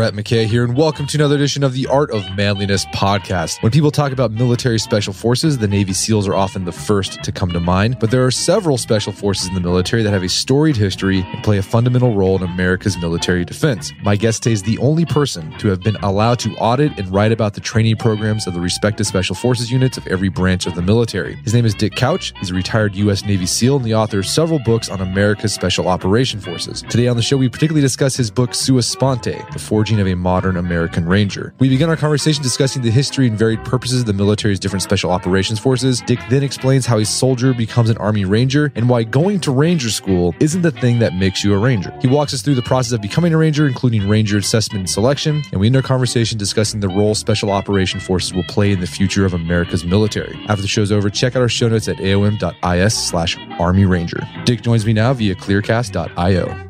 Brett 0.00 0.14
McKay 0.14 0.46
here, 0.46 0.64
and 0.64 0.74
welcome 0.78 1.06
to 1.08 1.18
another 1.18 1.34
edition 1.34 1.62
of 1.62 1.74
the 1.74 1.86
Art 1.86 2.10
of 2.10 2.24
Manliness 2.34 2.86
podcast. 2.86 3.62
When 3.62 3.70
people 3.70 3.90
talk 3.90 4.12
about 4.12 4.30
military 4.30 4.78
special 4.78 5.12
forces, 5.12 5.58
the 5.58 5.68
Navy 5.68 5.92
SEALs 5.92 6.26
are 6.26 6.34
often 6.34 6.64
the 6.64 6.72
first 6.72 7.22
to 7.22 7.30
come 7.30 7.50
to 7.50 7.60
mind, 7.60 7.98
but 8.00 8.10
there 8.10 8.24
are 8.24 8.30
several 8.30 8.78
special 8.78 9.12
forces 9.12 9.48
in 9.48 9.54
the 9.54 9.60
military 9.60 10.02
that 10.02 10.10
have 10.10 10.22
a 10.22 10.28
storied 10.30 10.74
history 10.74 11.20
and 11.20 11.44
play 11.44 11.58
a 11.58 11.62
fundamental 11.62 12.14
role 12.14 12.34
in 12.36 12.42
America's 12.42 12.96
military 12.96 13.44
defense. 13.44 13.92
My 14.02 14.16
guest 14.16 14.42
today 14.42 14.54
is 14.54 14.62
the 14.62 14.78
only 14.78 15.04
person 15.04 15.52
to 15.58 15.68
have 15.68 15.82
been 15.82 15.96
allowed 15.96 16.38
to 16.38 16.56
audit 16.56 16.98
and 16.98 17.06
write 17.12 17.30
about 17.30 17.52
the 17.52 17.60
training 17.60 17.96
programs 17.96 18.46
of 18.46 18.54
the 18.54 18.60
respective 18.60 19.06
special 19.06 19.36
forces 19.36 19.70
units 19.70 19.98
of 19.98 20.06
every 20.06 20.30
branch 20.30 20.66
of 20.66 20.76
the 20.76 20.82
military. 20.82 21.36
His 21.44 21.52
name 21.52 21.66
is 21.66 21.74
Dick 21.74 21.94
Couch. 21.94 22.32
He's 22.38 22.48
a 22.48 22.54
retired 22.54 22.94
U.S. 22.94 23.26
Navy 23.26 23.44
SEAL 23.44 23.76
and 23.76 23.84
the 23.84 23.96
author 23.96 24.20
of 24.20 24.26
several 24.26 24.60
books 24.60 24.88
on 24.88 25.02
America's 25.02 25.52
Special 25.52 25.88
Operation 25.88 26.40
Forces. 26.40 26.80
Today 26.88 27.06
on 27.06 27.16
the 27.16 27.22
show, 27.22 27.36
we 27.36 27.50
particularly 27.50 27.82
discuss 27.82 28.16
his 28.16 28.30
book, 28.30 28.54
Sua 28.54 28.80
Sponte, 28.80 29.36
The 29.52 29.58
Forging 29.58 29.89
of 29.98 30.06
a 30.06 30.14
Modern 30.14 30.56
American 30.56 31.06
Ranger. 31.06 31.54
We 31.58 31.68
begin 31.68 31.88
our 31.88 31.96
conversation 31.96 32.42
discussing 32.42 32.82
the 32.82 32.90
history 32.90 33.26
and 33.26 33.36
varied 33.36 33.64
purposes 33.64 34.00
of 34.00 34.06
the 34.06 34.12
military's 34.12 34.60
different 34.60 34.82
special 34.82 35.10
operations 35.10 35.58
forces. 35.58 36.02
Dick 36.02 36.20
then 36.28 36.42
explains 36.42 36.86
how 36.86 36.98
a 36.98 37.04
soldier 37.04 37.54
becomes 37.54 37.90
an 37.90 37.96
Army 37.96 38.24
Ranger 38.24 38.70
and 38.76 38.88
why 38.88 39.02
going 39.02 39.40
to 39.40 39.50
Ranger 39.50 39.90
School 39.90 40.34
isn't 40.38 40.62
the 40.62 40.70
thing 40.70 40.98
that 40.98 41.14
makes 41.14 41.42
you 41.42 41.54
a 41.54 41.58
Ranger. 41.58 41.92
He 42.00 42.08
walks 42.08 42.34
us 42.34 42.42
through 42.42 42.54
the 42.54 42.62
process 42.62 42.92
of 42.92 43.00
becoming 43.00 43.32
a 43.32 43.38
Ranger, 43.38 43.66
including 43.66 44.08
Ranger 44.08 44.38
assessment 44.38 44.80
and 44.80 44.90
selection, 44.90 45.42
and 45.50 45.60
we 45.60 45.66
end 45.66 45.76
our 45.76 45.82
conversation 45.82 46.38
discussing 46.38 46.80
the 46.80 46.88
role 46.88 47.14
Special 47.14 47.50
Operation 47.50 48.00
Forces 48.00 48.34
will 48.34 48.44
play 48.44 48.72
in 48.72 48.80
the 48.80 48.86
future 48.86 49.24
of 49.24 49.34
America's 49.34 49.84
military. 49.84 50.38
After 50.48 50.62
the 50.62 50.68
show's 50.68 50.92
over, 50.92 51.08
check 51.08 51.34
out 51.34 51.42
our 51.42 51.48
show 51.48 51.68
notes 51.68 51.88
at 51.88 51.96
aom.is 51.96 52.94
slash 52.94 53.36
Army 53.58 53.86
Ranger. 53.86 54.20
Dick 54.44 54.62
joins 54.62 54.84
me 54.84 54.92
now 54.92 55.14
via 55.14 55.34
clearcast.io. 55.34 56.69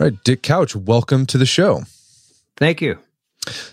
All 0.00 0.06
right, 0.06 0.24
Dick 0.24 0.42
Couch, 0.42 0.74
welcome 0.74 1.24
to 1.26 1.38
the 1.38 1.46
show. 1.46 1.84
Thank 2.56 2.82
you. 2.82 2.98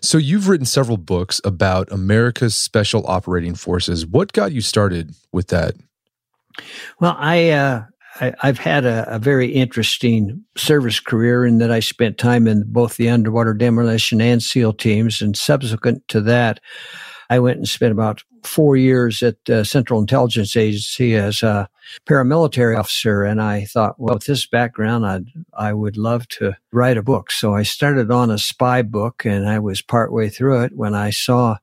So, 0.02 0.20
you've 0.20 0.48
written 0.48 0.68
several 0.68 0.98
books 0.98 1.42
about 1.44 1.92
America's 1.92 2.54
Special 2.54 3.08
Operating 3.08 3.56
Forces. 3.56 4.06
What 4.06 4.32
got 4.32 4.52
you 4.52 4.62
started 4.62 5.16
with 5.32 5.48
that? 5.48 5.74
Well, 7.00 7.16
I, 7.18 7.50
uh, 7.50 7.86
I 8.20 8.34
have 8.44 8.60
had 8.60 8.86
a, 8.86 9.16
a, 9.16 9.18
very 9.18 9.48
interesting 9.52 10.44
service 10.56 11.00
career 11.00 11.44
in 11.44 11.58
that 11.58 11.72
I 11.72 11.80
spent 11.80 12.20
time 12.20 12.48
in 12.48 12.66
both 12.68 12.98
the 12.98 13.10
underwater 13.10 13.56
demolition 13.56 14.22
and 14.22 14.44
SEAL 14.44 14.74
teams, 14.74 15.22
and 15.22 15.36
subsequent 15.36 16.08
to 16.10 16.22
that, 16.22 16.60
I 17.32 17.40
went 17.40 17.60
and 17.60 17.70
spent 17.70 17.94
about 17.94 18.24
four 18.44 18.78
years 18.78 19.24
at 19.24 19.38
uh, 19.50 19.64
Central 19.66 20.02
Intelligence 20.02 20.58
Agency 20.58 21.16
as 21.16 21.44
a 21.44 21.70
paramilitary 22.08 22.80
officer, 22.80 23.24
and 23.26 23.42
I 23.42 23.66
thought, 23.66 24.00
well, 24.00 24.16
with 24.16 24.26
this 24.28 24.48
background, 24.48 25.08
I'd 25.08 25.26
I 25.58 25.74
would 25.74 25.98
love 25.98 26.28
to 26.40 26.58
write 26.74 26.98
a 26.98 27.04
book. 27.04 27.32
So 27.32 27.56
I 27.56 27.64
started 27.64 28.12
on 28.12 28.32
a 28.32 28.40
spy 28.40 28.84
book, 28.84 29.26
and 29.26 29.50
I 29.50 29.60
was 29.60 29.82
partway 29.84 30.30
through 30.30 30.64
it 30.66 30.74
when 30.78 30.96
I 30.96 31.12
saw 31.12 31.58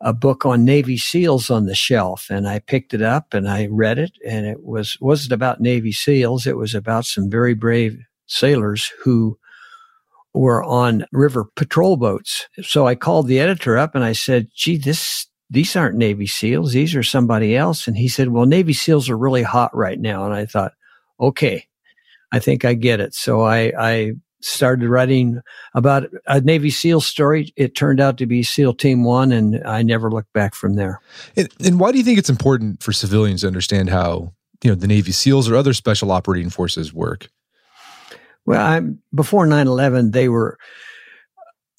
a 0.00 0.14
book 0.14 0.46
on 0.46 0.64
Navy 0.64 0.98
SEALs 0.98 1.50
on 1.50 1.66
the 1.66 1.76
shelf, 1.76 2.28
and 2.30 2.48
I 2.48 2.60
picked 2.60 2.94
it 2.94 3.02
up 3.02 3.34
and 3.34 3.48
I 3.48 3.68
read 3.70 3.98
it, 3.98 4.12
and 4.26 4.46
it 4.46 4.64
was 4.64 4.98
wasn't 5.00 5.32
about 5.34 5.60
Navy 5.62 5.92
SEALs. 5.92 6.46
It 6.46 6.58
was 6.58 6.74
about 6.76 7.06
some 7.06 7.30
very 7.30 7.54
brave 7.54 7.98
sailors 8.28 8.92
who 9.04 9.38
were 10.38 10.62
on 10.62 11.04
river 11.10 11.44
patrol 11.56 11.96
boats. 11.96 12.46
So 12.62 12.86
I 12.86 12.94
called 12.94 13.26
the 13.26 13.40
editor 13.40 13.76
up 13.76 13.96
and 13.96 14.04
I 14.04 14.12
said, 14.12 14.48
gee, 14.54 14.76
this 14.76 15.26
these 15.50 15.74
aren't 15.74 15.96
Navy 15.96 16.26
SEALs. 16.26 16.72
These 16.72 16.94
are 16.94 17.02
somebody 17.02 17.56
else. 17.56 17.88
And 17.88 17.96
he 17.96 18.06
said, 18.06 18.28
well, 18.28 18.44
Navy 18.44 18.74
SEALs 18.74 19.08
are 19.08 19.16
really 19.16 19.42
hot 19.42 19.74
right 19.74 19.98
now. 19.98 20.26
And 20.26 20.34
I 20.34 20.44
thought, 20.46 20.72
okay, 21.18 21.66
I 22.30 22.38
think 22.38 22.64
I 22.64 22.74
get 22.74 23.00
it. 23.00 23.14
So 23.14 23.40
I, 23.40 23.72
I 23.78 24.12
started 24.42 24.88
writing 24.88 25.40
about 25.74 26.04
a 26.26 26.40
Navy 26.40 26.70
SEAL 26.70 27.00
story. 27.00 27.52
It 27.56 27.74
turned 27.74 27.98
out 27.98 28.18
to 28.18 28.26
be 28.26 28.42
SEAL 28.42 28.74
Team 28.74 29.04
One, 29.04 29.32
and 29.32 29.66
I 29.66 29.82
never 29.82 30.10
looked 30.10 30.32
back 30.34 30.54
from 30.54 30.74
there. 30.74 31.00
And, 31.34 31.48
and 31.64 31.80
why 31.80 31.92
do 31.92 31.98
you 31.98 32.04
think 32.04 32.18
it's 32.18 32.30
important 32.30 32.82
for 32.82 32.92
civilians 32.92 33.40
to 33.40 33.46
understand 33.46 33.88
how 33.88 34.34
you 34.62 34.70
know 34.70 34.76
the 34.76 34.86
Navy 34.86 35.12
SEALs 35.12 35.48
or 35.48 35.56
other 35.56 35.72
special 35.72 36.12
operating 36.12 36.50
forces 36.50 36.92
work? 36.92 37.28
Well, 38.48 38.64
I'm, 38.64 39.02
before 39.14 39.46
9/11, 39.46 40.12
they 40.12 40.30
were 40.30 40.56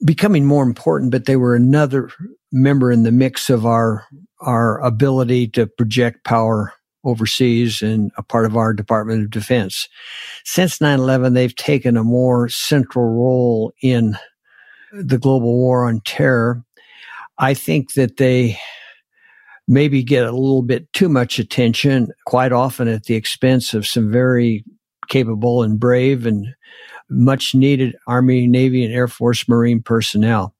becoming 0.06 0.46
more 0.46 0.62
important, 0.62 1.10
but 1.12 1.26
they 1.26 1.36
were 1.36 1.56
another 1.56 2.12
member 2.52 2.92
in 2.92 3.02
the 3.02 3.12
mix 3.12 3.50
of 3.50 3.66
our 3.66 4.06
our 4.40 4.80
ability 4.82 5.48
to 5.48 5.66
project 5.66 6.24
power 6.26 6.72
overseas 7.04 7.82
and 7.82 8.12
a 8.18 8.22
part 8.22 8.46
of 8.46 8.56
our 8.56 8.72
Department 8.76 9.24
of 9.24 9.32
Defense. 9.32 9.88
Since 10.46 10.78
9/11, 10.78 11.34
they've 11.34 11.56
taken 11.56 11.98
a 11.98 12.04
more 12.04 12.50
central 12.50 13.06
role 13.06 13.74
in 13.82 14.16
the 14.94 15.18
global 15.18 15.58
war 15.58 15.86
on 15.86 16.02
terror. 16.06 16.64
I 17.40 17.56
think 17.56 17.94
that 17.94 18.18
they 18.18 18.60
maybe 19.68 20.04
get 20.04 20.24
a 20.24 20.32
little 20.32 20.62
bit 20.62 20.94
too 20.94 21.10
much 21.10 21.40
attention, 21.40 22.10
quite 22.28 22.52
often 22.52 22.88
at 22.88 23.06
the 23.06 23.16
expense 23.16 23.74
of 23.74 23.88
some 23.88 24.12
very 24.12 24.64
capable 25.10 25.64
and 25.64 25.80
brave 25.80 26.26
and 26.26 26.56
much 27.10 27.56
needed 27.56 27.96
Army, 28.08 28.48
Navy, 28.48 28.86
and 28.86 28.94
Air 28.94 29.08
Force 29.08 29.48
Marine 29.50 29.82
personnel. 29.82 30.54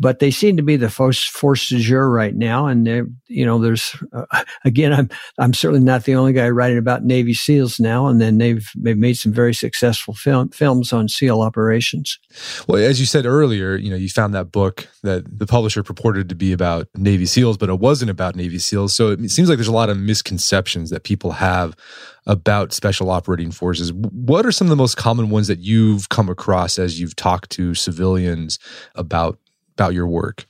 But 0.00 0.18
they 0.18 0.30
seem 0.30 0.56
to 0.56 0.62
be 0.62 0.76
the 0.76 0.88
force, 0.88 1.22
force 1.24 1.68
du 1.68 1.78
jour 1.78 2.10
right 2.10 2.34
now, 2.34 2.66
and 2.66 2.86
you 3.28 3.44
know, 3.44 3.58
there's 3.58 3.94
uh, 4.12 4.24
again, 4.64 4.92
I'm 4.92 5.10
I'm 5.38 5.52
certainly 5.52 5.84
not 5.84 6.04
the 6.04 6.14
only 6.14 6.32
guy 6.32 6.48
writing 6.48 6.78
about 6.78 7.04
Navy 7.04 7.34
SEALs 7.34 7.78
now, 7.78 8.06
and 8.06 8.20
then 8.20 8.38
they've 8.38 8.66
they've 8.76 8.98
made 8.98 9.18
some 9.18 9.32
very 9.32 9.52
successful 9.52 10.14
film, 10.14 10.48
films 10.48 10.92
on 10.92 11.08
SEAL 11.08 11.42
operations. 11.42 12.18
Well, 12.66 12.82
as 12.82 12.98
you 12.98 13.06
said 13.06 13.26
earlier, 13.26 13.76
you 13.76 13.90
know, 13.90 13.96
you 13.96 14.08
found 14.08 14.34
that 14.34 14.50
book 14.50 14.88
that 15.02 15.38
the 15.38 15.46
publisher 15.46 15.82
purported 15.82 16.28
to 16.30 16.34
be 16.34 16.52
about 16.52 16.88
Navy 16.96 17.26
SEALs, 17.26 17.58
but 17.58 17.68
it 17.68 17.78
wasn't 17.78 18.10
about 18.10 18.36
Navy 18.36 18.58
SEAls. 18.58 18.94
So 18.94 19.10
it 19.10 19.30
seems 19.30 19.48
like 19.48 19.58
there's 19.58 19.68
a 19.68 19.72
lot 19.72 19.90
of 19.90 19.98
misconceptions 19.98 20.90
that 20.90 21.04
people 21.04 21.32
have 21.32 21.76
about 22.26 22.72
special 22.72 23.10
operating 23.10 23.50
forces. 23.50 23.92
What 23.92 24.46
are 24.46 24.52
some 24.52 24.66
of 24.66 24.70
the 24.70 24.76
most 24.76 24.96
common 24.96 25.30
ones 25.30 25.48
that 25.48 25.60
you've 25.60 26.08
come 26.08 26.28
across 26.28 26.78
as 26.78 27.00
you've 27.00 27.16
talked 27.16 27.50
to 27.50 27.74
civilians 27.74 28.58
about 28.94 29.38
about 29.80 29.94
your 29.94 30.06
work? 30.06 30.46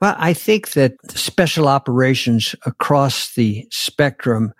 Well, 0.00 0.14
I 0.16 0.32
think 0.32 0.72
that 0.72 0.92
special 1.10 1.66
operations 1.66 2.54
across 2.64 3.34
the 3.34 3.66
spectrum 3.70 4.52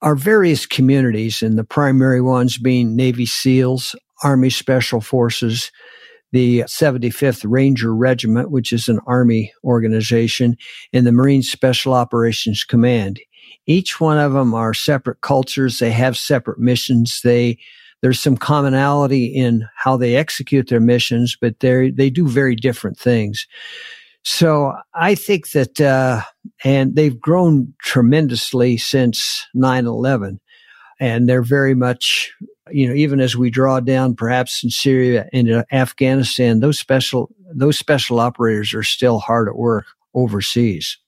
are 0.00 0.14
various 0.14 0.64
communities, 0.64 1.42
and 1.42 1.58
the 1.58 1.64
primary 1.64 2.22
ones 2.22 2.56
being 2.56 2.96
Navy 2.96 3.26
SEALs, 3.26 3.94
Army 4.22 4.48
Special 4.48 5.00
Forces, 5.00 5.70
the 6.32 6.60
75th 6.60 7.44
Ranger 7.46 7.94
Regiment, 7.94 8.50
which 8.50 8.72
is 8.72 8.88
an 8.88 9.00
Army 9.06 9.52
organization, 9.62 10.56
and 10.92 11.06
the 11.06 11.12
Marine 11.12 11.42
Special 11.42 11.92
Operations 11.92 12.64
Command. 12.64 13.20
Each 13.66 14.00
one 14.00 14.18
of 14.18 14.32
them 14.32 14.54
are 14.54 14.72
separate 14.72 15.20
cultures. 15.20 15.78
They 15.78 15.90
have 15.90 16.16
separate 16.16 16.58
missions. 16.58 17.20
They 17.22 17.58
there's 18.02 18.20
some 18.20 18.36
commonality 18.36 19.26
in 19.26 19.66
how 19.76 19.96
they 19.96 20.16
execute 20.16 20.68
their 20.68 20.80
missions, 20.80 21.36
but 21.40 21.60
they 21.60 21.90
they 21.90 22.10
do 22.10 22.28
very 22.28 22.56
different 22.56 22.98
things. 22.98 23.46
So 24.28 24.74
I 24.92 25.14
think 25.14 25.50
that, 25.50 25.80
uh, 25.80 26.22
and 26.64 26.96
they've 26.96 27.18
grown 27.18 27.72
tremendously 27.80 28.76
since 28.76 29.46
9-11 29.54 30.40
and 30.98 31.28
they're 31.28 31.44
very 31.44 31.76
much, 31.76 32.34
you 32.68 32.88
know, 32.88 32.94
even 32.94 33.20
as 33.20 33.36
we 33.36 33.50
draw 33.50 33.78
down 33.78 34.16
perhaps 34.16 34.64
in 34.64 34.70
Syria 34.70 35.28
and 35.32 35.64
Afghanistan, 35.70 36.58
those 36.58 36.76
special, 36.76 37.30
those 37.54 37.78
special 37.78 38.18
operators 38.18 38.74
are 38.74 38.82
still 38.82 39.20
hard 39.20 39.46
at 39.46 39.54
work 39.54 39.86
overseas. 40.12 40.98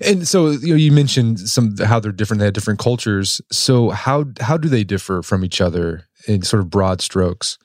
And 0.00 0.26
so 0.26 0.50
you 0.50 0.68
know 0.68 0.76
you 0.76 0.92
mentioned 0.92 1.40
some 1.40 1.76
how 1.78 2.00
they're 2.00 2.12
different 2.12 2.40
they 2.40 2.46
have 2.46 2.54
different 2.54 2.80
cultures 2.80 3.40
so 3.50 3.90
how 3.90 4.24
how 4.40 4.56
do 4.56 4.68
they 4.68 4.84
differ 4.84 5.22
from 5.22 5.44
each 5.44 5.60
other 5.60 6.06
in 6.26 6.42
sort 6.42 6.60
of 6.60 6.70
broad 6.70 7.00
strokes 7.00 7.58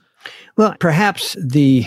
well 0.55 0.75
perhaps 0.79 1.35
the 1.43 1.85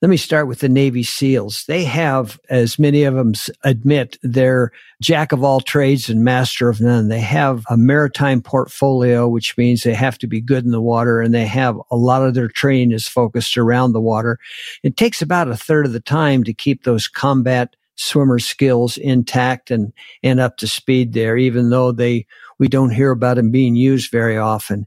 let 0.00 0.10
me 0.10 0.16
start 0.16 0.46
with 0.46 0.60
the 0.60 0.68
Navy 0.68 1.02
SEALs. 1.02 1.64
They 1.66 1.82
have, 1.82 2.38
as 2.48 2.78
many 2.78 3.02
of 3.02 3.14
them 3.14 3.32
admit, 3.64 4.16
they're 4.22 4.70
jack 5.02 5.32
of 5.32 5.42
all 5.42 5.60
trades 5.60 6.08
and 6.08 6.22
master 6.22 6.68
of 6.68 6.80
none. 6.80 7.08
They 7.08 7.20
have 7.20 7.64
a 7.68 7.76
maritime 7.76 8.40
portfolio, 8.40 9.26
which 9.26 9.58
means 9.58 9.82
they 9.82 9.94
have 9.94 10.16
to 10.18 10.28
be 10.28 10.40
good 10.40 10.64
in 10.64 10.70
the 10.70 10.80
water 10.80 11.20
and 11.20 11.34
they 11.34 11.46
have 11.46 11.80
a 11.90 11.96
lot 11.96 12.22
of 12.22 12.34
their 12.34 12.46
training 12.46 12.92
is 12.92 13.08
focused 13.08 13.58
around 13.58 13.92
the 13.92 14.00
water. 14.00 14.38
It 14.84 14.96
takes 14.96 15.20
about 15.20 15.48
a 15.48 15.56
third 15.56 15.84
of 15.84 15.92
the 15.92 16.00
time 16.00 16.44
to 16.44 16.54
keep 16.54 16.84
those 16.84 17.08
combat 17.08 17.74
swimmer 17.98 18.38
skills 18.38 18.96
intact 18.96 19.70
and, 19.70 19.92
and 20.22 20.38
up 20.40 20.56
to 20.56 20.66
speed 20.66 21.12
there, 21.12 21.36
even 21.36 21.70
though 21.70 21.92
they, 21.92 22.26
we 22.58 22.68
don't 22.68 22.90
hear 22.90 23.10
about 23.10 23.36
them 23.36 23.50
being 23.50 23.74
used 23.74 24.10
very 24.10 24.38
often. 24.38 24.86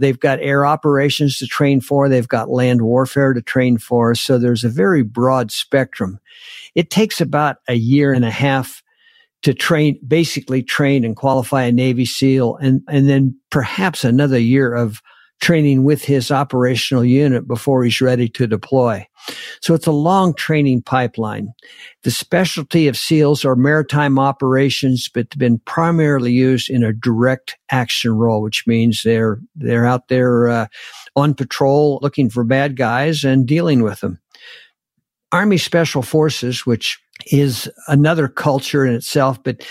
They've 0.00 0.18
got 0.18 0.38
air 0.40 0.64
operations 0.64 1.38
to 1.38 1.46
train 1.46 1.80
for. 1.80 2.08
They've 2.08 2.26
got 2.26 2.50
land 2.50 2.82
warfare 2.82 3.32
to 3.32 3.42
train 3.42 3.78
for. 3.78 4.14
So 4.14 4.38
there's 4.38 4.64
a 4.64 4.68
very 4.68 5.02
broad 5.02 5.50
spectrum. 5.50 6.20
It 6.74 6.90
takes 6.90 7.20
about 7.20 7.56
a 7.68 7.74
year 7.74 8.12
and 8.12 8.24
a 8.24 8.30
half 8.30 8.82
to 9.42 9.52
train, 9.52 9.98
basically 10.06 10.62
train 10.62 11.04
and 11.04 11.16
qualify 11.16 11.62
a 11.64 11.72
Navy 11.72 12.06
SEAL 12.06 12.56
and, 12.56 12.80
and 12.88 13.08
then 13.08 13.36
perhaps 13.50 14.04
another 14.04 14.38
year 14.38 14.72
of 14.72 15.02
training 15.42 15.82
with 15.82 16.04
his 16.04 16.30
operational 16.30 17.04
unit 17.04 17.48
before 17.48 17.82
he's 17.82 18.00
ready 18.00 18.28
to 18.28 18.46
deploy. 18.46 19.06
So 19.60 19.74
it's 19.74 19.88
a 19.88 19.92
long 19.92 20.34
training 20.34 20.82
pipeline. 20.82 21.52
The 22.04 22.12
specialty 22.12 22.86
of 22.86 22.96
SEALs 22.96 23.44
are 23.44 23.56
maritime 23.56 24.20
operations, 24.20 25.10
but 25.12 25.36
been 25.36 25.58
primarily 25.66 26.32
used 26.32 26.70
in 26.70 26.84
a 26.84 26.92
direct 26.92 27.58
action 27.70 28.12
role, 28.12 28.40
which 28.40 28.66
means 28.68 29.02
they're, 29.02 29.40
they're 29.56 29.84
out 29.84 30.06
there, 30.08 30.48
uh, 30.48 30.66
on 31.16 31.34
patrol 31.34 31.98
looking 32.02 32.30
for 32.30 32.44
bad 32.44 32.76
guys 32.76 33.24
and 33.24 33.44
dealing 33.44 33.82
with 33.82 34.00
them. 34.00 34.20
Army 35.32 35.58
Special 35.58 36.02
Forces, 36.02 36.64
which 36.64 37.00
is 37.26 37.68
another 37.88 38.28
culture 38.28 38.86
in 38.86 38.94
itself, 38.94 39.42
but 39.42 39.66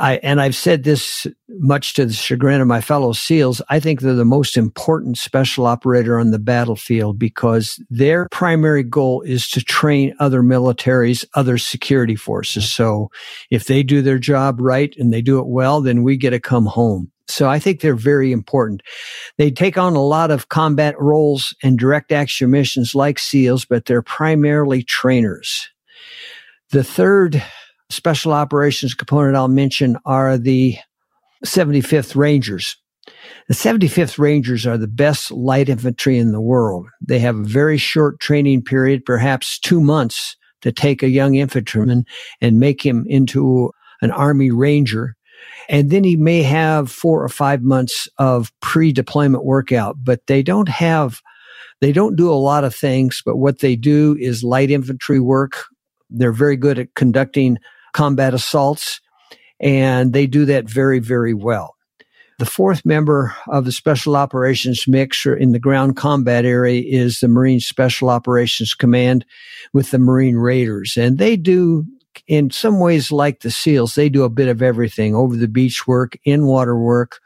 I, 0.00 0.14
and 0.22 0.40
I've 0.40 0.56
said 0.56 0.82
this 0.82 1.26
much 1.48 1.92
to 1.94 2.06
the 2.06 2.12
chagrin 2.14 2.62
of 2.62 2.66
my 2.66 2.80
fellow 2.80 3.12
SEALs. 3.12 3.60
I 3.68 3.80
think 3.80 4.00
they're 4.00 4.14
the 4.14 4.24
most 4.24 4.56
important 4.56 5.18
special 5.18 5.66
operator 5.66 6.18
on 6.18 6.30
the 6.30 6.38
battlefield 6.38 7.18
because 7.18 7.78
their 7.90 8.26
primary 8.30 8.82
goal 8.82 9.20
is 9.20 9.46
to 9.50 9.62
train 9.62 10.14
other 10.18 10.42
militaries, 10.42 11.26
other 11.34 11.58
security 11.58 12.16
forces. 12.16 12.70
So 12.70 13.10
if 13.50 13.66
they 13.66 13.82
do 13.82 14.00
their 14.00 14.18
job 14.18 14.58
right 14.58 14.94
and 14.96 15.12
they 15.12 15.20
do 15.20 15.38
it 15.38 15.46
well, 15.46 15.82
then 15.82 16.02
we 16.02 16.16
get 16.16 16.30
to 16.30 16.40
come 16.40 16.64
home. 16.64 17.12
So 17.28 17.48
I 17.48 17.58
think 17.58 17.80
they're 17.80 17.94
very 17.94 18.32
important. 18.32 18.82
They 19.36 19.50
take 19.50 19.76
on 19.76 19.94
a 19.96 20.02
lot 20.02 20.30
of 20.30 20.48
combat 20.48 20.98
roles 20.98 21.54
and 21.62 21.78
direct 21.78 22.10
action 22.10 22.50
missions 22.50 22.94
like 22.94 23.18
SEALs, 23.18 23.66
but 23.66 23.84
they're 23.84 24.02
primarily 24.02 24.82
trainers. 24.82 25.68
The 26.70 26.82
third 26.82 27.42
special 27.90 28.32
operations 28.32 28.94
component 28.94 29.36
I'll 29.36 29.48
mention 29.48 29.96
are 30.04 30.38
the 30.38 30.76
75th 31.44 32.16
Rangers. 32.16 32.76
The 33.48 33.54
75th 33.54 34.18
Rangers 34.18 34.66
are 34.66 34.78
the 34.78 34.86
best 34.86 35.30
light 35.30 35.68
infantry 35.68 36.18
in 36.18 36.32
the 36.32 36.40
world. 36.40 36.86
They 37.00 37.18
have 37.18 37.36
a 37.36 37.44
very 37.44 37.78
short 37.78 38.20
training 38.20 38.62
period, 38.62 39.04
perhaps 39.04 39.58
two 39.58 39.80
months 39.80 40.36
to 40.62 40.70
take 40.70 41.02
a 41.02 41.08
young 41.08 41.34
infantryman 41.34 42.04
and 42.40 42.60
make 42.60 42.84
him 42.84 43.04
into 43.08 43.72
an 44.02 44.10
army 44.10 44.50
ranger. 44.50 45.16
And 45.68 45.90
then 45.90 46.04
he 46.04 46.16
may 46.16 46.42
have 46.42 46.90
four 46.90 47.24
or 47.24 47.28
five 47.28 47.62
months 47.62 48.06
of 48.18 48.52
pre-deployment 48.60 49.44
workout, 49.44 49.96
but 50.02 50.26
they 50.26 50.42
don't 50.42 50.68
have, 50.68 51.20
they 51.80 51.92
don't 51.92 52.16
do 52.16 52.30
a 52.30 52.34
lot 52.34 52.64
of 52.64 52.74
things, 52.74 53.22
but 53.24 53.36
what 53.36 53.60
they 53.60 53.76
do 53.76 54.16
is 54.20 54.44
light 54.44 54.70
infantry 54.70 55.20
work. 55.20 55.64
They're 56.10 56.32
very 56.32 56.56
good 56.56 56.78
at 56.78 56.94
conducting 56.94 57.58
combat 57.92 58.34
assaults, 58.34 59.00
and 59.58 60.12
they 60.12 60.26
do 60.26 60.44
that 60.46 60.68
very, 60.68 60.98
very 60.98 61.34
well. 61.34 61.76
The 62.38 62.46
fourth 62.46 62.86
member 62.86 63.36
of 63.48 63.66
the 63.66 63.72
Special 63.72 64.16
Operations 64.16 64.88
mix 64.88 65.26
in 65.26 65.52
the 65.52 65.58
ground 65.58 65.96
combat 65.96 66.46
area 66.46 66.82
is 66.82 67.20
the 67.20 67.28
Marine 67.28 67.60
Special 67.60 68.08
Operations 68.08 68.72
Command 68.72 69.26
with 69.74 69.90
the 69.90 69.98
Marine 69.98 70.36
Raiders. 70.36 70.96
And 70.96 71.18
they 71.18 71.36
do, 71.36 71.84
in 72.26 72.50
some 72.50 72.80
ways 72.80 73.12
like 73.12 73.40
the 73.40 73.50
SEALs, 73.50 73.94
they 73.94 74.08
do 74.08 74.22
a 74.22 74.30
bit 74.30 74.48
of 74.48 74.62
everything 74.62 75.14
over 75.14 75.36
the 75.36 75.48
beach 75.48 75.86
work, 75.86 76.16
in 76.24 76.46
water 76.46 76.78
work, 76.78 77.20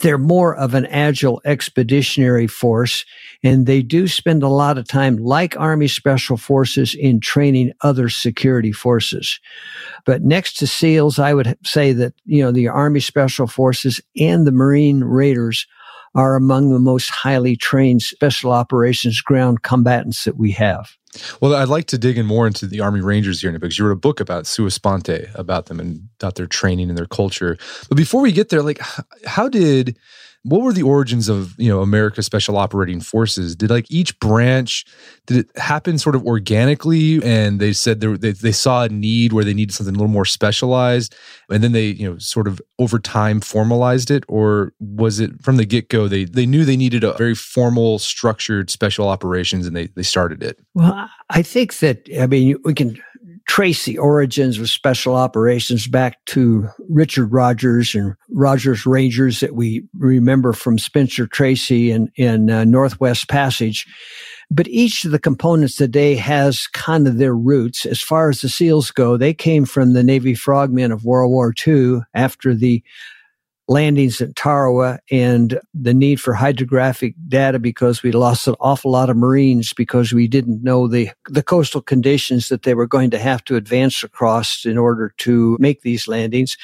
they're 0.00 0.18
more 0.18 0.56
of 0.56 0.74
an 0.74 0.86
agile 0.86 1.42
expeditionary 1.44 2.46
force, 2.46 3.04
and 3.42 3.66
they 3.66 3.82
do 3.82 4.08
spend 4.08 4.42
a 4.42 4.48
lot 4.48 4.78
of 4.78 4.88
time, 4.88 5.18
like 5.18 5.58
Army 5.58 5.88
Special 5.88 6.36
Forces, 6.36 6.94
in 6.94 7.20
training 7.20 7.72
other 7.82 8.08
security 8.08 8.72
forces. 8.72 9.38
But 10.06 10.22
next 10.22 10.54
to 10.58 10.66
SEALs, 10.66 11.18
I 11.18 11.34
would 11.34 11.58
say 11.64 11.92
that, 11.92 12.14
you 12.24 12.42
know, 12.42 12.52
the 12.52 12.68
Army 12.68 13.00
Special 13.00 13.46
Forces 13.46 14.00
and 14.18 14.46
the 14.46 14.52
Marine 14.52 15.04
Raiders 15.04 15.66
are 16.14 16.36
among 16.36 16.70
the 16.70 16.78
most 16.78 17.10
highly 17.10 17.56
trained 17.56 18.02
special 18.02 18.52
operations 18.52 19.20
ground 19.20 19.62
combatants 19.62 20.24
that 20.24 20.36
we 20.36 20.52
have. 20.52 20.96
Well, 21.40 21.54
I'd 21.54 21.68
like 21.68 21.86
to 21.86 21.98
dig 21.98 22.16
in 22.16 22.26
more 22.26 22.46
into 22.46 22.66
the 22.66 22.80
Army 22.80 23.00
Rangers 23.00 23.42
here 23.42 23.52
because 23.58 23.78
you 23.78 23.84
wrote 23.84 23.92
a 23.92 23.96
book 23.96 24.20
about 24.20 24.46
Sua 24.46 24.70
Sponte, 24.70 25.28
about 25.34 25.66
them 25.66 25.78
and 25.78 26.08
about 26.20 26.36
their 26.36 26.46
training 26.46 26.88
and 26.88 26.96
their 26.96 27.06
culture. 27.06 27.58
But 27.88 27.96
before 27.96 28.22
we 28.22 28.32
get 28.32 28.48
there, 28.48 28.62
like, 28.62 28.80
how 29.26 29.48
did 29.48 29.96
what 30.44 30.62
were 30.62 30.72
the 30.72 30.82
origins 30.82 31.28
of 31.28 31.54
you 31.58 31.68
know 31.68 31.80
America's 31.82 32.26
Special 32.26 32.56
Operating 32.56 33.00
Forces? 33.00 33.54
Did 33.54 33.70
like 33.70 33.90
each 33.90 34.18
branch 34.18 34.84
did 35.26 35.38
it 35.38 35.56
happen 35.56 35.98
sort 35.98 36.16
of 36.16 36.26
organically, 36.26 37.22
and 37.22 37.60
they 37.60 37.72
said 37.72 38.00
they 38.00 38.32
they 38.32 38.52
saw 38.52 38.82
a 38.84 38.88
need 38.88 39.32
where 39.32 39.44
they 39.44 39.54
needed 39.54 39.74
something 39.74 39.94
a 39.94 39.98
little 39.98 40.12
more 40.12 40.24
specialized, 40.24 41.14
and 41.48 41.62
then 41.62 41.72
they 41.72 41.86
you 41.86 42.10
know 42.10 42.18
sort 42.18 42.48
of 42.48 42.60
over 42.78 42.98
time 42.98 43.40
formalized 43.40 44.10
it, 44.10 44.24
or 44.28 44.72
was 44.80 45.20
it 45.20 45.40
from 45.42 45.56
the 45.56 45.64
get 45.64 45.88
go 45.88 46.08
they 46.08 46.24
they 46.24 46.46
knew 46.46 46.64
they 46.64 46.76
needed 46.76 47.04
a 47.04 47.12
very 47.12 47.34
formal, 47.34 47.98
structured 48.00 48.68
special 48.68 49.08
operations, 49.08 49.66
and 49.66 49.76
they 49.76 49.86
they 49.88 50.02
started 50.02 50.42
it? 50.42 50.58
Well, 50.74 51.08
I 51.30 51.42
think 51.42 51.78
that 51.78 52.08
I 52.18 52.26
mean 52.26 52.56
we 52.64 52.74
can 52.74 53.00
trace 53.52 53.84
the 53.84 53.98
origins 53.98 54.58
of 54.58 54.70
special 54.70 55.14
operations 55.14 55.86
back 55.86 56.24
to 56.24 56.66
Richard 56.88 57.26
Rogers 57.26 57.94
and 57.94 58.14
Rogers 58.30 58.86
Rangers 58.86 59.40
that 59.40 59.54
we 59.54 59.84
remember 59.98 60.54
from 60.54 60.78
Spencer 60.78 61.26
Tracy 61.26 61.90
in, 61.90 62.10
in 62.16 62.48
uh, 62.48 62.64
Northwest 62.64 63.28
Passage. 63.28 63.86
But 64.50 64.68
each 64.68 65.04
of 65.04 65.10
the 65.10 65.18
components 65.18 65.76
today 65.76 66.14
has 66.14 66.66
kind 66.68 67.06
of 67.06 67.18
their 67.18 67.36
roots. 67.36 67.84
As 67.84 68.00
far 68.00 68.30
as 68.30 68.40
the 68.40 68.48
SEALs 68.48 68.90
go, 68.90 69.18
they 69.18 69.34
came 69.34 69.66
from 69.66 69.92
the 69.92 70.02
Navy 70.02 70.34
frogmen 70.34 70.90
of 70.90 71.04
World 71.04 71.30
War 71.30 71.52
II 71.66 72.00
after 72.14 72.54
the 72.54 72.82
landings 73.68 74.20
at 74.20 74.34
Tarawa 74.34 74.98
and 75.10 75.60
the 75.72 75.94
need 75.94 76.20
for 76.20 76.34
hydrographic 76.34 77.14
data 77.28 77.58
because 77.58 78.02
we 78.02 78.10
lost 78.10 78.48
an 78.48 78.56
awful 78.60 78.90
lot 78.90 79.08
of 79.08 79.16
Marines 79.16 79.72
because 79.72 80.12
we 80.12 80.26
didn't 80.26 80.62
know 80.62 80.88
the, 80.88 81.10
the 81.28 81.42
coastal 81.42 81.80
conditions 81.80 82.48
that 82.48 82.62
they 82.62 82.74
were 82.74 82.86
going 82.86 83.10
to 83.10 83.18
have 83.18 83.44
to 83.44 83.56
advance 83.56 84.02
across 84.02 84.64
in 84.64 84.76
order 84.76 85.14
to 85.18 85.56
make 85.60 85.82
these 85.82 86.08
landings. 86.08 86.56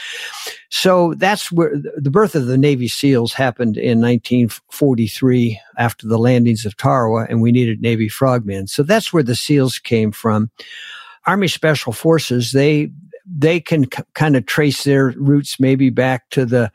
So 0.70 1.14
that's 1.14 1.52
where 1.52 1.72
the 1.96 2.10
birth 2.10 2.34
of 2.34 2.46
the 2.46 2.58
Navy 2.58 2.88
SEALs 2.88 3.32
happened 3.32 3.76
in 3.76 4.00
1943 4.00 5.60
after 5.78 6.06
the 6.06 6.18
landings 6.18 6.66
of 6.66 6.76
Tarawa 6.76 7.26
and 7.28 7.40
we 7.40 7.52
needed 7.52 7.80
Navy 7.80 8.08
frogmen. 8.08 8.66
So 8.66 8.82
that's 8.82 9.12
where 9.12 9.22
the 9.22 9.36
SEALs 9.36 9.78
came 9.78 10.10
from. 10.10 10.50
Army 11.26 11.48
Special 11.48 11.92
Forces, 11.92 12.52
they, 12.52 12.90
they 13.24 13.60
can 13.60 13.86
kind 14.14 14.34
of 14.34 14.46
trace 14.46 14.84
their 14.84 15.10
roots 15.16 15.60
maybe 15.60 15.90
back 15.90 16.28
to 16.30 16.44
the 16.44 16.72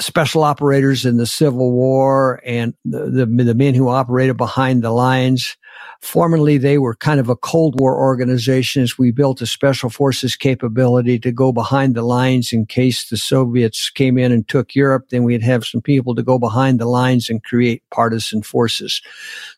special 0.00 0.42
operators 0.42 1.04
in 1.04 1.16
the 1.16 1.26
Civil 1.26 1.72
War 1.72 2.40
and 2.44 2.74
the, 2.84 3.06
the, 3.06 3.26
the 3.44 3.54
men 3.54 3.74
who 3.74 3.88
operated 3.88 4.36
behind 4.36 4.82
the 4.82 4.90
lines. 4.90 5.56
Formerly, 6.00 6.58
they 6.58 6.78
were 6.78 6.94
kind 6.94 7.20
of 7.20 7.28
a 7.28 7.36
Cold 7.36 7.78
War 7.78 7.96
organization 7.96 8.82
as 8.82 8.98
we 8.98 9.10
built 9.10 9.42
a 9.42 9.46
special 9.46 9.90
forces 9.90 10.34
capability 10.34 11.18
to 11.18 11.30
go 11.30 11.52
behind 11.52 11.94
the 11.94 12.02
lines 12.02 12.52
in 12.52 12.66
case 12.66 13.08
the 13.08 13.16
Soviets 13.16 13.90
came 13.90 14.16
in 14.16 14.32
and 14.32 14.48
took 14.48 14.74
Europe. 14.74 15.08
Then 15.10 15.24
we'd 15.24 15.42
have 15.42 15.64
some 15.64 15.82
people 15.82 16.14
to 16.14 16.22
go 16.22 16.38
behind 16.38 16.80
the 16.80 16.86
lines 16.86 17.28
and 17.28 17.44
create 17.44 17.82
partisan 17.90 18.42
forces. 18.42 19.02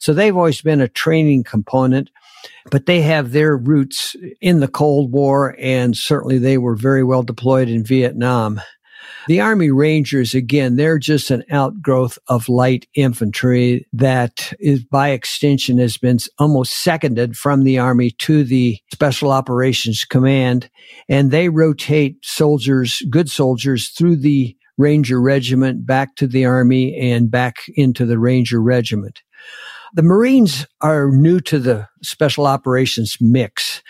So 0.01 0.13
they've 0.13 0.37
always 0.37 0.61
been 0.61 0.81
a 0.81 0.89
training 0.89 1.45
component 1.45 2.11
but 2.71 2.87
they 2.87 3.01
have 3.03 3.33
their 3.33 3.57
roots 3.57 4.17
in 4.41 4.61
the 4.61 4.69
Cold 4.69 5.13
War, 5.13 5.57
and 5.59 5.97
certainly 5.97 6.39
they 6.39 6.59
were 6.59 6.75
very 6.75 7.05
well 7.05 7.23
deployed 7.23 7.69
in 7.69 7.85
Vietnam. 7.85 8.61
The 9.29 9.41
Army 9.41 9.71
Rangers, 9.71 10.35
again, 10.35 10.77
they're 10.77 10.99
just 10.99 11.31
an 11.31 11.45
outgrowth 11.51 12.19
of 12.27 12.49
light 12.49 12.87
infantry 12.95 13.87
that 13.93 14.53
is 14.59 14.85
by 14.85 15.11
extension 15.11 15.79
has 15.79 15.97
been 15.97 16.19
almost 16.39 16.83
seconded 16.83 17.37
from 17.37 17.63
the 17.63 17.79
Army 17.79 18.11
to 18.19 18.43
the 18.43 18.79
Special 18.93 19.31
Operations 19.31 20.05
Command. 20.05 20.69
And 21.09 21.31
they 21.31 21.49
rotate 21.49 22.17
soldiers, 22.25 23.01
good 23.11 23.31
soldiers 23.31 23.91
through 23.91 24.17
the 24.17 24.57
Ranger 24.77 25.21
Regiment 25.21 25.87
back 25.87 26.17
to 26.17 26.27
the 26.27 26.45
Army 26.45 26.97
and 26.99 27.31
back 27.31 27.57
into 27.77 28.05
the 28.05 28.19
Ranger 28.19 28.61
Regiment. 28.61 29.23
The 29.95 30.03
Marines 30.03 30.67
are 30.81 31.11
new 31.11 31.39
to 31.41 31.59
the 31.59 31.89
Special 32.03 32.47
Operations 32.47 33.19
mix. 33.21 33.83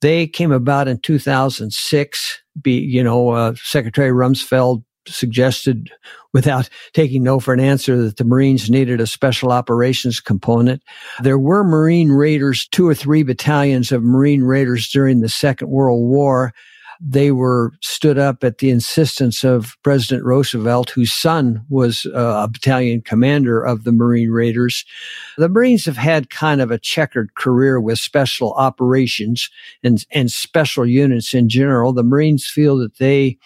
They 0.00 0.26
came 0.26 0.52
about 0.52 0.88
in 0.88 0.98
2006. 0.98 2.42
Be, 2.60 2.72
you 2.72 3.02
know, 3.02 3.30
uh, 3.30 3.54
Secretary 3.56 4.10
Rumsfeld 4.10 4.82
suggested 5.06 5.90
without 6.32 6.68
taking 6.92 7.22
no 7.22 7.40
for 7.40 7.52
an 7.52 7.60
answer 7.60 7.96
that 8.02 8.16
the 8.16 8.24
Marines 8.24 8.70
needed 8.70 9.00
a 9.00 9.06
special 9.06 9.50
operations 9.50 10.20
component. 10.20 10.82
There 11.20 11.38
were 11.38 11.64
Marine 11.64 12.10
Raiders, 12.10 12.68
two 12.68 12.88
or 12.88 12.94
three 12.94 13.22
battalions 13.22 13.92
of 13.92 14.02
Marine 14.02 14.42
Raiders 14.42 14.88
during 14.88 15.20
the 15.20 15.28
Second 15.28 15.68
World 15.68 16.08
War. 16.08 16.52
They 17.00 17.30
were 17.32 17.72
stood 17.80 18.18
up 18.18 18.44
at 18.44 18.58
the 18.58 18.70
insistence 18.70 19.42
of 19.42 19.76
President 19.82 20.24
Roosevelt, 20.24 20.90
whose 20.90 21.12
son 21.12 21.64
was 21.70 22.06
uh, 22.06 22.42
a 22.44 22.48
battalion 22.48 23.00
commander 23.00 23.62
of 23.62 23.84
the 23.84 23.92
Marine 23.92 24.30
Raiders. 24.30 24.84
The 25.38 25.48
Marines 25.48 25.86
have 25.86 25.96
had 25.96 26.28
kind 26.28 26.60
of 26.60 26.70
a 26.70 26.78
checkered 26.78 27.34
career 27.36 27.80
with 27.80 27.98
special 27.98 28.52
operations 28.52 29.48
and, 29.82 30.04
and 30.12 30.30
special 30.30 30.84
units 30.84 31.32
in 31.32 31.48
general. 31.48 31.92
The 31.92 32.02
Marines 32.02 32.46
feel 32.46 32.76
that 32.78 32.98
they 32.98 33.38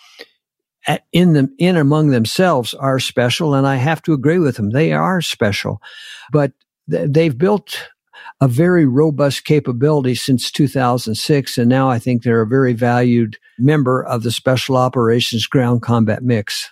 in 1.13 1.33
them 1.33 1.55
in 1.59 1.77
among 1.77 2.11
themselves 2.11 2.75
are 2.75 2.99
special 2.99 3.55
and 3.55 3.67
i 3.67 3.77
have 3.77 4.03
to 4.03 4.13
agree 4.13 4.39
with 4.39 4.57
them 4.57 4.71
they 4.71 4.93
are 4.93 5.23
special 5.23 5.81
but 6.31 6.53
th- 6.91 7.09
they've 7.11 7.39
built 7.39 7.89
a 8.41 8.49
very 8.49 8.87
robust 8.87 9.45
capability 9.45 10.15
since 10.15 10.51
2006 10.51 11.59
and 11.59 11.69
now 11.69 11.89
i 11.91 11.99
think 11.99 12.23
they're 12.23 12.43
a 12.43 12.47
very 12.47 12.73
valued 12.73 13.37
member 13.59 14.05
of 14.05 14.23
the 14.23 14.31
special 14.31 14.77
operations 14.77 15.47
ground 15.47 15.83
combat 15.83 16.23
mix 16.23 16.71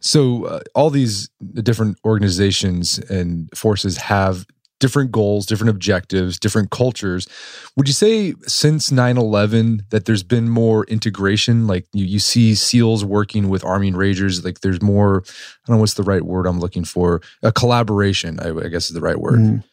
so 0.00 0.44
uh, 0.46 0.60
all 0.74 0.90
these 0.90 1.30
different 1.54 1.98
organizations 2.04 2.98
and 2.98 3.48
forces 3.56 3.96
have 3.96 4.46
different 4.82 5.12
goals, 5.12 5.46
different 5.46 5.70
objectives, 5.70 6.40
different 6.40 6.72
cultures. 6.72 7.28
Would 7.76 7.86
you 7.86 7.94
say 7.94 8.34
since 8.48 8.90
9 8.90 9.16
11 9.16 9.86
that 9.90 10.06
there's 10.06 10.24
been 10.24 10.48
more 10.48 10.84
integration? 10.86 11.68
Like 11.68 11.86
you, 11.92 12.04
you 12.04 12.18
see 12.18 12.56
SEALs 12.56 13.04
working 13.04 13.48
with 13.48 13.64
Army 13.64 13.88
and 13.88 13.96
Rangers, 13.96 14.44
like 14.44 14.60
there's 14.60 14.82
more, 14.82 15.22
I 15.24 15.68
don't 15.68 15.76
know 15.76 15.80
what's 15.80 15.94
the 15.94 16.02
right 16.02 16.22
word 16.22 16.46
I'm 16.46 16.58
looking 16.58 16.84
for, 16.84 17.22
a 17.44 17.52
collaboration, 17.52 18.40
I, 18.40 18.48
I 18.48 18.68
guess 18.68 18.88
is 18.88 18.94
the 18.94 19.00
right 19.00 19.20
word. 19.20 19.38
Mm. 19.38 19.64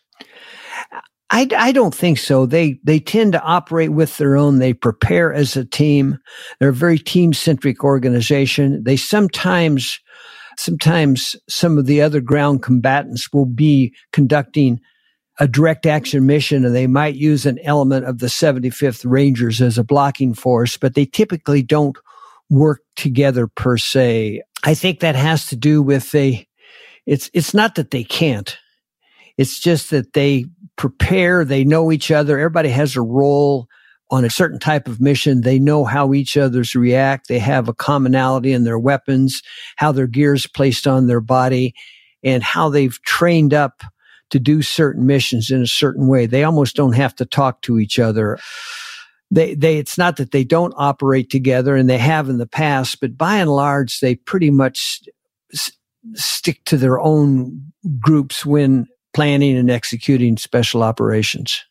I, 1.31 1.47
I 1.55 1.71
don't 1.71 1.93
think 1.93 2.17
so. 2.17 2.45
They 2.45 2.79
they 2.83 2.99
tend 2.99 3.33
to 3.33 3.41
operate 3.41 3.91
with 3.91 4.17
their 4.17 4.35
own. 4.35 4.59
They 4.59 4.73
prepare 4.73 5.33
as 5.33 5.55
a 5.55 5.65
team. 5.65 6.17
They're 6.59 6.69
a 6.69 6.73
very 6.73 6.97
team 6.97 7.33
centric 7.33 7.83
organization. 7.83 8.83
They 8.83 8.97
sometimes 8.97 9.99
sometimes 10.57 11.35
some 11.47 11.77
of 11.77 11.85
the 11.85 12.01
other 12.01 12.19
ground 12.19 12.63
combatants 12.63 13.31
will 13.31 13.45
be 13.45 13.93
conducting 14.11 14.79
a 15.39 15.47
direct 15.47 15.85
action 15.85 16.25
mission 16.25 16.65
and 16.65 16.75
they 16.75 16.87
might 16.87 17.15
use 17.15 17.45
an 17.45 17.59
element 17.63 18.05
of 18.05 18.19
the 18.19 18.27
75th 18.27 19.09
Rangers 19.09 19.61
as 19.61 19.77
a 19.77 19.83
blocking 19.83 20.33
force, 20.33 20.75
but 20.75 20.95
they 20.95 21.05
typically 21.05 21.63
don't 21.63 21.97
work 22.49 22.81
together 22.97 23.47
per 23.47 23.77
se. 23.77 24.41
I 24.63 24.73
think 24.73 24.99
that 24.99 25.15
has 25.15 25.45
to 25.47 25.55
do 25.55 25.81
with 25.81 26.11
they, 26.11 26.47
it's, 27.05 27.29
it's 27.33 27.53
not 27.53 27.75
that 27.75 27.91
they 27.91 28.03
can't. 28.03 28.57
It's 29.37 29.59
just 29.59 29.91
that 29.91 30.11
they 30.11 30.45
prepare, 30.79 31.43
they 31.43 31.65
know 31.65 31.91
each 31.91 32.09
other. 32.09 32.39
Everybody 32.39 32.69
has 32.69 32.95
a 32.95 33.01
role 33.01 33.67
on 34.11 34.23
a 34.23 34.29
certain 34.29 34.59
type 34.59 34.87
of 34.87 35.01
mission. 35.01 35.41
They 35.41 35.59
know 35.59 35.83
how 35.83 36.13
each 36.13 36.37
other's 36.37 36.73
react. 36.73 37.27
They 37.27 37.37
have 37.37 37.67
a 37.67 37.73
commonality 37.73 38.53
in 38.53 38.63
their 38.63 38.79
weapons, 38.79 39.43
how 39.75 39.91
their 39.91 40.07
gears 40.07 40.47
placed 40.47 40.87
on 40.87 41.07
their 41.07 41.19
body, 41.19 41.75
and 42.23 42.41
how 42.41 42.69
they've 42.69 42.97
trained 43.01 43.53
up 43.53 43.83
to 44.29 44.39
do 44.39 44.61
certain 44.61 45.05
missions 45.05 45.51
in 45.51 45.61
a 45.61 45.67
certain 45.67 46.07
way. 46.07 46.25
They 46.25 46.45
almost 46.45 46.77
don't 46.77 46.93
have 46.93 47.13
to 47.15 47.25
talk 47.25 47.61
to 47.63 47.77
each 47.77 47.99
other. 47.99 48.39
They, 49.29 49.55
they, 49.55 49.77
it's 49.77 49.97
not 49.97 50.15
that 50.15 50.31
they 50.31 50.45
don't 50.45 50.73
operate 50.77 51.29
together 51.29 51.75
and 51.75 51.89
they 51.89 51.97
have 51.97 52.29
in 52.29 52.37
the 52.37 52.47
past, 52.47 53.01
but 53.01 53.17
by 53.17 53.35
and 53.35 53.51
large, 53.51 53.99
they 53.99 54.15
pretty 54.15 54.49
much 54.49 55.01
s- 55.53 55.73
stick 56.13 56.63
to 56.65 56.77
their 56.77 57.01
own 57.01 57.73
groups 57.99 58.45
when 58.45 58.87
planning 59.13 59.57
and 59.57 59.69
executing 59.69 60.37
special 60.37 60.83
operations. 60.83 61.63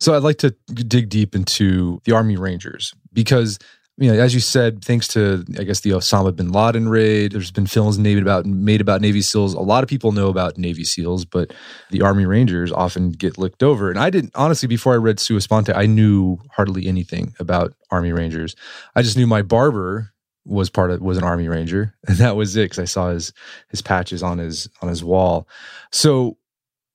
So 0.00 0.14
I'd 0.14 0.22
like 0.22 0.38
to 0.38 0.50
dig 0.66 1.08
deep 1.08 1.34
into 1.34 2.00
the 2.04 2.12
Army 2.12 2.36
Rangers 2.36 2.94
because 3.12 3.58
you 3.98 4.10
know, 4.10 4.18
as 4.18 4.32
you 4.32 4.40
said, 4.40 4.82
thanks 4.84 5.06
to 5.08 5.44
I 5.58 5.64
guess 5.64 5.80
the 5.80 5.90
Osama 5.90 6.34
bin 6.34 6.50
Laden 6.50 6.88
raid, 6.88 7.32
there's 7.32 7.50
been 7.50 7.66
films 7.66 7.98
made 7.98 8.18
about 8.18 8.46
made 8.46 8.80
about 8.80 9.00
Navy 9.00 9.20
SEALs. 9.20 9.54
A 9.54 9.60
lot 9.60 9.84
of 9.84 9.88
people 9.88 10.12
know 10.12 10.28
about 10.28 10.56
Navy 10.56 10.82
SEALs, 10.82 11.24
but 11.24 11.52
the 11.90 12.00
Army 12.00 12.24
Rangers 12.24 12.72
often 12.72 13.10
get 13.10 13.38
looked 13.38 13.62
over. 13.62 13.90
And 13.90 13.98
I 13.98 14.08
didn't 14.08 14.32
honestly 14.34 14.66
before 14.66 14.94
I 14.94 14.96
read 14.96 15.20
Sua 15.20 15.40
Sponte, 15.40 15.70
I 15.70 15.86
knew 15.86 16.38
hardly 16.50 16.88
anything 16.88 17.34
about 17.38 17.74
Army 17.90 18.12
Rangers. 18.12 18.56
I 18.96 19.02
just 19.02 19.16
knew 19.16 19.26
my 19.26 19.42
barber 19.42 20.12
was 20.44 20.70
part 20.70 20.90
of 20.90 21.00
was 21.00 21.18
an 21.18 21.24
Army 21.24 21.48
Ranger, 21.48 21.94
and 22.08 22.16
that 22.16 22.34
was 22.34 22.56
it 22.56 22.64
because 22.64 22.78
I 22.78 22.86
saw 22.86 23.10
his 23.10 23.32
his 23.68 23.82
patches 23.82 24.22
on 24.22 24.38
his 24.38 24.68
on 24.80 24.88
his 24.88 25.04
wall. 25.04 25.46
So 25.92 26.38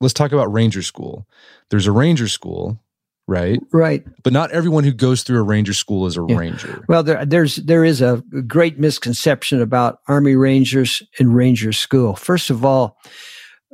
let's 0.01 0.13
talk 0.13 0.31
about 0.31 0.51
Ranger 0.51 0.81
School. 0.81 1.27
There's 1.69 1.87
a 1.87 1.91
Ranger 1.91 2.27
School 2.27 2.79
right? 3.27 3.59
Right. 3.71 4.05
But 4.23 4.33
not 4.33 4.51
everyone 4.51 4.83
who 4.83 4.93
goes 4.93 5.23
through 5.23 5.39
a 5.39 5.43
ranger 5.43 5.73
school 5.73 6.07
is 6.07 6.17
a 6.17 6.25
yeah. 6.27 6.37
ranger. 6.37 6.85
Well, 6.87 7.03
there, 7.03 7.25
there's 7.25 7.57
there 7.57 7.83
is 7.83 8.01
a 8.01 8.23
great 8.47 8.79
misconception 8.79 9.61
about 9.61 9.99
Army 10.07 10.35
Rangers 10.35 11.03
and 11.19 11.35
Ranger 11.35 11.73
School. 11.73 12.15
First 12.15 12.49
of 12.49 12.65
all, 12.65 12.97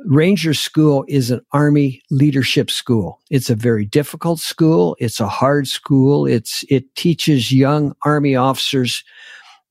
Ranger 0.06 0.54
School 0.54 1.04
is 1.08 1.30
an 1.30 1.40
Army 1.52 2.02
leadership 2.10 2.70
school. 2.70 3.20
It's 3.30 3.48
a 3.48 3.54
very 3.54 3.86
difficult 3.86 4.40
school. 4.40 4.96
It's 4.98 5.20
a 5.20 5.28
hard 5.28 5.68
school. 5.68 6.26
It's 6.26 6.64
it 6.68 6.94
teaches 6.96 7.52
young 7.52 7.94
Army 8.04 8.34
officers 8.34 9.04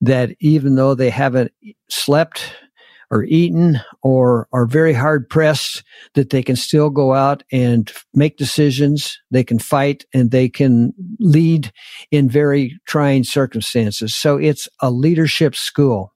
that 0.00 0.30
even 0.40 0.74
though 0.74 0.94
they 0.94 1.10
haven't 1.10 1.52
slept 1.88 2.52
or 3.14 3.22
eaten 3.24 3.80
or 4.02 4.48
are 4.52 4.66
very 4.66 4.92
hard 4.92 5.28
pressed 5.28 5.84
that 6.14 6.30
they 6.30 6.42
can 6.42 6.56
still 6.56 6.90
go 6.90 7.14
out 7.14 7.44
and 7.52 7.92
make 8.12 8.36
decisions. 8.36 9.16
They 9.30 9.44
can 9.44 9.60
fight 9.60 10.04
and 10.12 10.32
they 10.32 10.48
can 10.48 10.92
lead 11.20 11.72
in 12.10 12.28
very 12.28 12.76
trying 12.88 13.22
circumstances. 13.22 14.14
So 14.16 14.36
it's 14.36 14.68
a 14.80 14.90
leadership 14.90 15.54
school. 15.54 16.12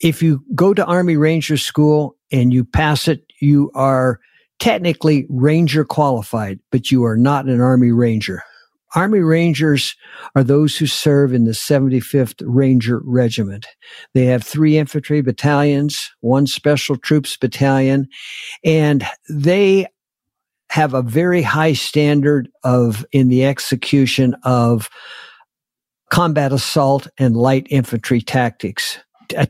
If 0.00 0.24
you 0.24 0.44
go 0.56 0.74
to 0.74 0.84
Army 0.84 1.16
Ranger 1.16 1.56
School 1.56 2.16
and 2.32 2.52
you 2.52 2.64
pass 2.64 3.06
it, 3.06 3.24
you 3.40 3.70
are 3.76 4.18
technically 4.58 5.24
Ranger 5.30 5.84
qualified, 5.84 6.58
but 6.72 6.90
you 6.90 7.04
are 7.04 7.16
not 7.16 7.46
an 7.46 7.60
Army 7.60 7.92
Ranger. 7.92 8.42
Army 8.96 9.20
Rangers 9.20 9.94
are 10.34 10.42
those 10.42 10.76
who 10.76 10.86
serve 10.86 11.34
in 11.34 11.44
the 11.44 11.52
75th 11.52 12.42
Ranger 12.42 13.02
Regiment. 13.04 13.66
They 14.14 14.24
have 14.24 14.42
three 14.42 14.78
infantry 14.78 15.20
battalions, 15.20 16.10
one 16.20 16.46
special 16.46 16.96
troops 16.96 17.36
battalion, 17.36 18.08
and 18.64 19.06
they 19.28 19.86
have 20.70 20.94
a 20.94 21.02
very 21.02 21.42
high 21.42 21.74
standard 21.74 22.48
of 22.64 23.04
in 23.12 23.28
the 23.28 23.44
execution 23.44 24.34
of 24.44 24.88
combat 26.08 26.52
assault 26.52 27.06
and 27.18 27.36
light 27.36 27.66
infantry 27.68 28.22
tactics. 28.22 28.98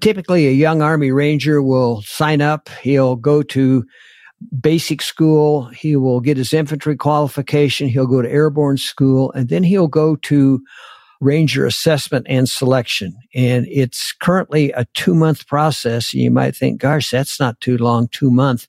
Typically, 0.00 0.49
a 0.49 0.53
young 0.53 0.83
Army 0.83 1.12
Ranger 1.12 1.62
will 1.62 2.03
sign 2.03 2.41
up. 2.43 2.69
He'll 2.83 3.15
go 3.15 3.43
to 3.45 3.85
basic 4.61 5.02
school. 5.02 5.64
He 5.66 5.97
will 5.97 6.21
get 6.21 6.37
his 6.37 6.52
infantry 6.52 6.97
qualification. 6.97 7.88
He'll 7.88 8.07
go 8.07 8.23
to 8.23 8.31
airborne 8.31 8.76
school 8.78 9.33
and 9.33 9.49
then 9.49 9.62
he'll 9.62 9.88
go 9.88 10.16
to 10.16 10.62
ranger 11.21 11.64
assessment 11.64 12.26
and 12.28 12.49
selection. 12.49 13.16
And 13.35 13.66
it's 13.71 14.12
currently 14.12 14.73
a 14.73 14.87
two 14.95 15.14
month 15.14 15.47
process. 15.47 16.12
You 16.12 16.31
might 16.31 16.55
think, 16.55 16.81
gosh, 16.81 17.11
that's 17.11 17.40
not 17.40 17.61
too 17.61 17.78
long, 17.78 18.09
two 18.09 18.31
months. 18.31 18.69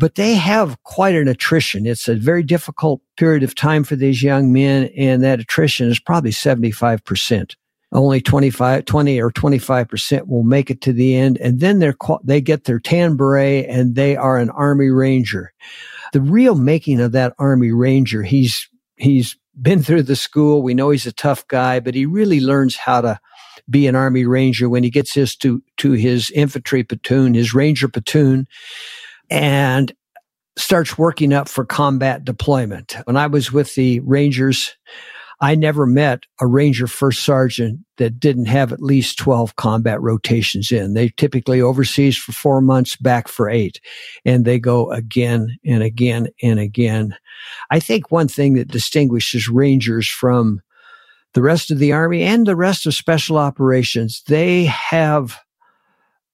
but 0.00 0.14
they 0.14 0.34
have 0.34 0.82
quite 0.84 1.14
an 1.14 1.28
attrition. 1.28 1.84
It's 1.86 2.08
a 2.08 2.16
very 2.16 2.42
difficult 2.42 3.02
period 3.18 3.42
of 3.42 3.54
time 3.54 3.84
for 3.84 3.96
these 3.96 4.22
young 4.22 4.50
men, 4.50 4.90
and 4.96 5.22
that 5.22 5.40
attrition 5.40 5.88
is 5.90 6.00
probably 6.00 6.30
75%. 6.30 7.54
Only 7.92 8.20
25, 8.20 8.84
20 8.84 9.20
or 9.20 9.30
25% 9.30 10.28
will 10.28 10.44
make 10.44 10.70
it 10.70 10.80
to 10.82 10.92
the 10.92 11.16
end. 11.16 11.38
And 11.38 11.58
then 11.60 11.80
they're, 11.80 11.96
they 12.22 12.40
get 12.40 12.64
their 12.64 12.78
tan 12.78 13.16
beret 13.16 13.66
and 13.68 13.96
they 13.96 14.16
are 14.16 14.38
an 14.38 14.50
Army 14.50 14.90
Ranger. 14.90 15.52
The 16.12 16.20
real 16.20 16.54
making 16.54 17.00
of 17.00 17.12
that 17.12 17.34
Army 17.38 17.72
Ranger, 17.72 18.22
he's, 18.22 18.68
he's 18.96 19.36
been 19.60 19.82
through 19.82 20.04
the 20.04 20.16
school. 20.16 20.62
We 20.62 20.74
know 20.74 20.90
he's 20.90 21.06
a 21.06 21.12
tough 21.12 21.46
guy, 21.48 21.80
but 21.80 21.94
he 21.94 22.06
really 22.06 22.40
learns 22.40 22.76
how 22.76 23.00
to 23.00 23.20
be 23.68 23.86
an 23.86 23.96
Army 23.96 24.24
Ranger 24.24 24.68
when 24.68 24.84
he 24.84 24.90
gets 24.90 25.12
his 25.12 25.34
to, 25.36 25.62
to 25.78 25.92
his 25.92 26.30
infantry 26.30 26.84
platoon, 26.84 27.34
his 27.34 27.54
Ranger 27.54 27.88
platoon 27.88 28.46
and 29.30 29.92
starts 30.56 30.98
working 30.98 31.32
up 31.32 31.48
for 31.48 31.64
combat 31.64 32.24
deployment. 32.24 32.96
When 33.04 33.16
I 33.16 33.26
was 33.28 33.52
with 33.52 33.74
the 33.74 34.00
Rangers, 34.00 34.76
I 35.42 35.54
never 35.54 35.86
met 35.86 36.24
a 36.38 36.46
Ranger 36.46 36.86
first 36.86 37.24
sergeant 37.24 37.80
that 37.96 38.20
didn't 38.20 38.46
have 38.46 38.72
at 38.72 38.82
least 38.82 39.18
12 39.18 39.56
combat 39.56 40.00
rotations 40.00 40.70
in. 40.70 40.92
They 40.92 41.08
typically 41.08 41.62
overseas 41.62 42.18
for 42.18 42.32
four 42.32 42.60
months, 42.60 42.96
back 42.96 43.26
for 43.26 43.48
eight, 43.48 43.80
and 44.24 44.44
they 44.44 44.58
go 44.58 44.90
again 44.90 45.56
and 45.64 45.82
again 45.82 46.28
and 46.42 46.60
again. 46.60 47.16
I 47.70 47.80
think 47.80 48.10
one 48.10 48.28
thing 48.28 48.54
that 48.54 48.68
distinguishes 48.68 49.48
Rangers 49.48 50.06
from 50.06 50.60
the 51.32 51.42
rest 51.42 51.70
of 51.70 51.78
the 51.78 51.92
Army 51.92 52.22
and 52.22 52.46
the 52.46 52.56
rest 52.56 52.86
of 52.86 52.94
special 52.94 53.38
operations, 53.38 54.22
they 54.26 54.64
have 54.64 55.38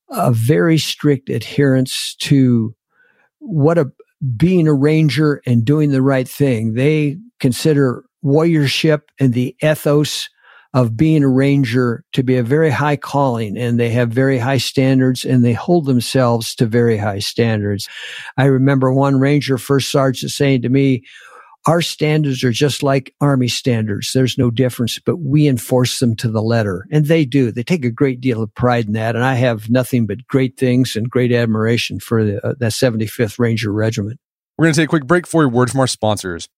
a 0.09 0.33
very 0.33 0.79
strict 0.79 1.29
adherence 1.29 2.17
to 2.21 2.75
what 3.39 3.79
a 3.79 3.93
being 4.37 4.67
a 4.67 4.75
ranger 4.75 5.43
and 5.47 5.65
doing 5.65 5.91
the 5.91 6.03
right 6.03 6.29
thing. 6.29 6.75
They 6.75 7.19
consider 7.39 8.06
warriorship 8.25 9.03
and 9.21 9.33
the 9.33 9.57
ethos 9.63 10.29
of 10.75 10.97
being 10.97 11.23
a 11.23 11.29
ranger 11.29 12.05
to 12.13 12.23
be 12.23 12.37
a 12.37 12.43
very 12.43 12.71
high 12.71 12.97
calling 12.97 13.57
and 13.57 13.81
they 13.81 13.89
have 13.91 14.11
very 14.11 14.39
high 14.39 14.59
standards 14.59 15.25
and 15.25 15.45
they 15.45 15.55
hold 15.55 15.87
themselves 15.87 16.55
to 16.55 16.67
very 16.67 16.99
high 16.99 17.19
standards. 17.19 17.89
I 18.37 18.45
remember 18.45 18.93
one 18.93 19.19
ranger 19.19 19.57
first 19.57 19.91
sergeant 19.91 20.33
saying 20.33 20.63
to 20.63 20.69
me, 20.69 21.03
our 21.67 21.81
standards 21.81 22.45
are 22.45 22.53
just 22.53 22.83
like 22.83 23.15
army 23.21 23.49
standards. 23.49 24.13
There's 24.13 24.39
no 24.39 24.51
difference, 24.51 24.99
but 24.99 25.17
we 25.17 25.49
enforce 25.49 25.99
them 25.99 26.15
to 26.17 26.31
the 26.31 26.43
letter. 26.43 26.87
And 26.93 27.07
they 27.07 27.25
do. 27.25 27.51
They 27.51 27.65
take 27.65 27.85
a 27.85 27.91
great 27.91 28.21
deal 28.21 28.43
of 28.43 28.55
pride 28.55 28.87
in 28.87 28.93
that. 28.93 29.17
And 29.17 29.25
I 29.25 29.35
have 29.35 29.69
nothing 29.69 30.07
but 30.07 30.27
great 30.29 30.57
things 30.57 30.95
and 30.95 31.11
great 31.11 31.33
admiration 31.33 31.99
for 31.99 32.23
the, 32.23 32.47
uh, 32.47 32.55
that 32.61 32.73
75th 32.73 33.39
Ranger 33.39 33.73
Regiment. 33.73 34.21
We're 34.57 34.67
going 34.67 34.75
to 34.75 34.81
take 34.81 34.89
a 34.89 34.91
quick 34.91 35.07
break 35.07 35.27
for 35.27 35.43
a 35.43 35.49
word 35.49 35.71
from 35.71 35.81
our 35.81 35.87
sponsors. 35.89 36.49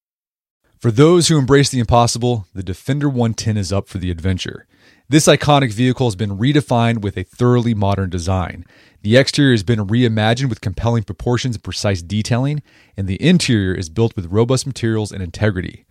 For 0.79 0.93
those 0.93 1.27
who 1.27 1.37
embrace 1.37 1.71
the 1.71 1.81
impossible, 1.81 2.47
the 2.55 2.63
Defender 2.63 3.09
110 3.09 3.57
is 3.57 3.73
up 3.73 3.89
for 3.89 3.99
the 3.99 4.13
adventure. 4.13 4.69
This 5.09 5.27
iconic 5.27 5.73
vehicle 5.73 6.07
has 6.07 6.15
been 6.15 6.39
redefined 6.39 7.01
with 7.01 7.17
a 7.17 7.25
thoroughly 7.25 7.75
modern 7.75 8.11
design. 8.11 8.65
The 9.03 9.17
exterior 9.17 9.51
has 9.51 9.65
been 9.65 9.89
reimagined 9.89 10.49
with 10.49 10.61
compelling 10.61 11.03
proportions 11.03 11.57
and 11.57 11.65
precise 11.65 12.01
detailing, 12.01 12.63
and 12.97 13.09
the 13.09 13.21
interior 13.21 13.75
is 13.75 13.89
built 13.89 14.15
with 14.15 14.31
robust 14.31 14.69
materials 14.69 15.11
and 15.11 15.21
integrity. 15.21 15.85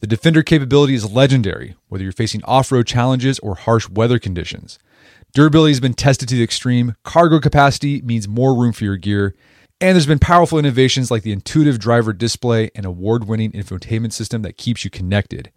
The 0.00 0.08
Defender 0.08 0.42
capability 0.42 0.94
is 0.94 1.12
legendary, 1.12 1.76
whether 1.88 2.02
you're 2.02 2.12
facing 2.12 2.42
off 2.42 2.72
road 2.72 2.88
challenges 2.88 3.38
or 3.38 3.54
harsh 3.54 3.88
weather 3.88 4.18
conditions. 4.18 4.80
Durability 5.34 5.70
has 5.70 5.80
been 5.80 5.94
tested 5.94 6.28
to 6.30 6.34
the 6.34 6.42
extreme, 6.42 6.96
cargo 7.04 7.38
capacity 7.38 8.02
means 8.02 8.26
more 8.26 8.56
room 8.56 8.72
for 8.72 8.82
your 8.82 8.96
gear, 8.96 9.36
and 9.82 9.96
there's 9.96 10.06
been 10.06 10.20
powerful 10.20 10.60
innovations 10.60 11.10
like 11.10 11.24
the 11.24 11.32
intuitive 11.32 11.76
driver 11.76 12.12
display 12.12 12.70
and 12.76 12.86
award 12.86 13.26
winning 13.26 13.50
infotainment 13.50 14.12
system 14.12 14.42
that 14.42 14.56
keeps 14.56 14.84
you 14.84 14.90
connected. 14.90 15.50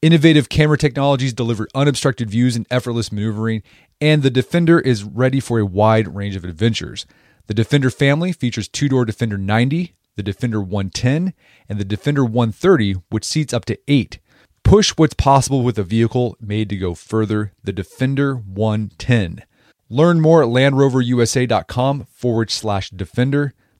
Innovative 0.00 0.48
camera 0.48 0.78
technologies 0.78 1.32
deliver 1.32 1.66
unobstructed 1.74 2.30
views 2.30 2.54
and 2.54 2.68
effortless 2.70 3.10
maneuvering, 3.10 3.64
and 4.00 4.22
the 4.22 4.30
Defender 4.30 4.78
is 4.78 5.02
ready 5.02 5.40
for 5.40 5.58
a 5.58 5.66
wide 5.66 6.14
range 6.14 6.36
of 6.36 6.44
adventures. 6.44 7.04
The 7.48 7.54
Defender 7.54 7.90
family 7.90 8.30
features 8.30 8.68
two 8.68 8.88
door 8.88 9.04
Defender 9.04 9.36
90, 9.36 9.92
the 10.14 10.22
Defender 10.22 10.60
110, 10.60 11.34
and 11.68 11.80
the 11.80 11.84
Defender 11.84 12.24
130, 12.24 12.92
which 13.10 13.24
seats 13.24 13.52
up 13.52 13.64
to 13.64 13.78
eight. 13.88 14.20
Push 14.62 14.90
what's 14.90 15.14
possible 15.14 15.62
with 15.64 15.80
a 15.80 15.82
vehicle 15.82 16.36
made 16.40 16.68
to 16.68 16.76
go 16.76 16.94
further, 16.94 17.52
the 17.64 17.72
Defender 17.72 18.36
110. 18.36 19.42
Learn 19.90 20.20
more 20.20 20.44
at 20.44 20.48
LandRoverUSA.com 20.48 22.06
forward 22.14 22.52
slash 22.52 22.90
Defender. 22.90 23.52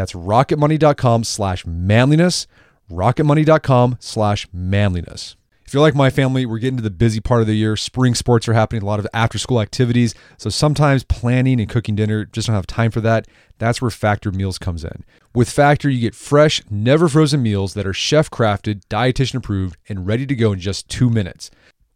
That's 0.00 0.14
rocketmoney.com 0.14 1.24
slash 1.24 1.66
manliness, 1.66 2.46
rocketmoney.com 2.90 3.98
slash 4.00 4.48
manliness. 4.50 5.36
If 5.66 5.74
you're 5.74 5.82
like 5.82 5.94
my 5.94 6.08
family, 6.08 6.46
we're 6.46 6.58
getting 6.58 6.78
to 6.78 6.82
the 6.82 6.88
busy 6.88 7.20
part 7.20 7.42
of 7.42 7.46
the 7.46 7.54
year. 7.54 7.76
Spring 7.76 8.14
sports 8.14 8.48
are 8.48 8.54
happening, 8.54 8.80
a 8.80 8.86
lot 8.86 8.98
of 8.98 9.06
after 9.12 9.36
school 9.36 9.60
activities. 9.60 10.14
So 10.38 10.48
sometimes 10.48 11.04
planning 11.04 11.60
and 11.60 11.68
cooking 11.68 11.96
dinner 11.96 12.24
just 12.24 12.46
don't 12.46 12.56
have 12.56 12.66
time 12.66 12.90
for 12.90 13.02
that. 13.02 13.28
That's 13.58 13.82
where 13.82 13.90
Factor 13.90 14.32
Meals 14.32 14.56
comes 14.56 14.84
in. 14.84 15.04
With 15.34 15.50
Factor, 15.50 15.90
you 15.90 16.00
get 16.00 16.14
fresh, 16.14 16.62
never 16.70 17.06
frozen 17.06 17.42
meals 17.42 17.74
that 17.74 17.86
are 17.86 17.92
chef 17.92 18.30
crafted, 18.30 18.80
dietitian 18.88 19.34
approved, 19.34 19.76
and 19.86 20.06
ready 20.06 20.24
to 20.24 20.34
go 20.34 20.52
in 20.52 20.60
just 20.60 20.88
two 20.88 21.10
minutes. 21.10 21.50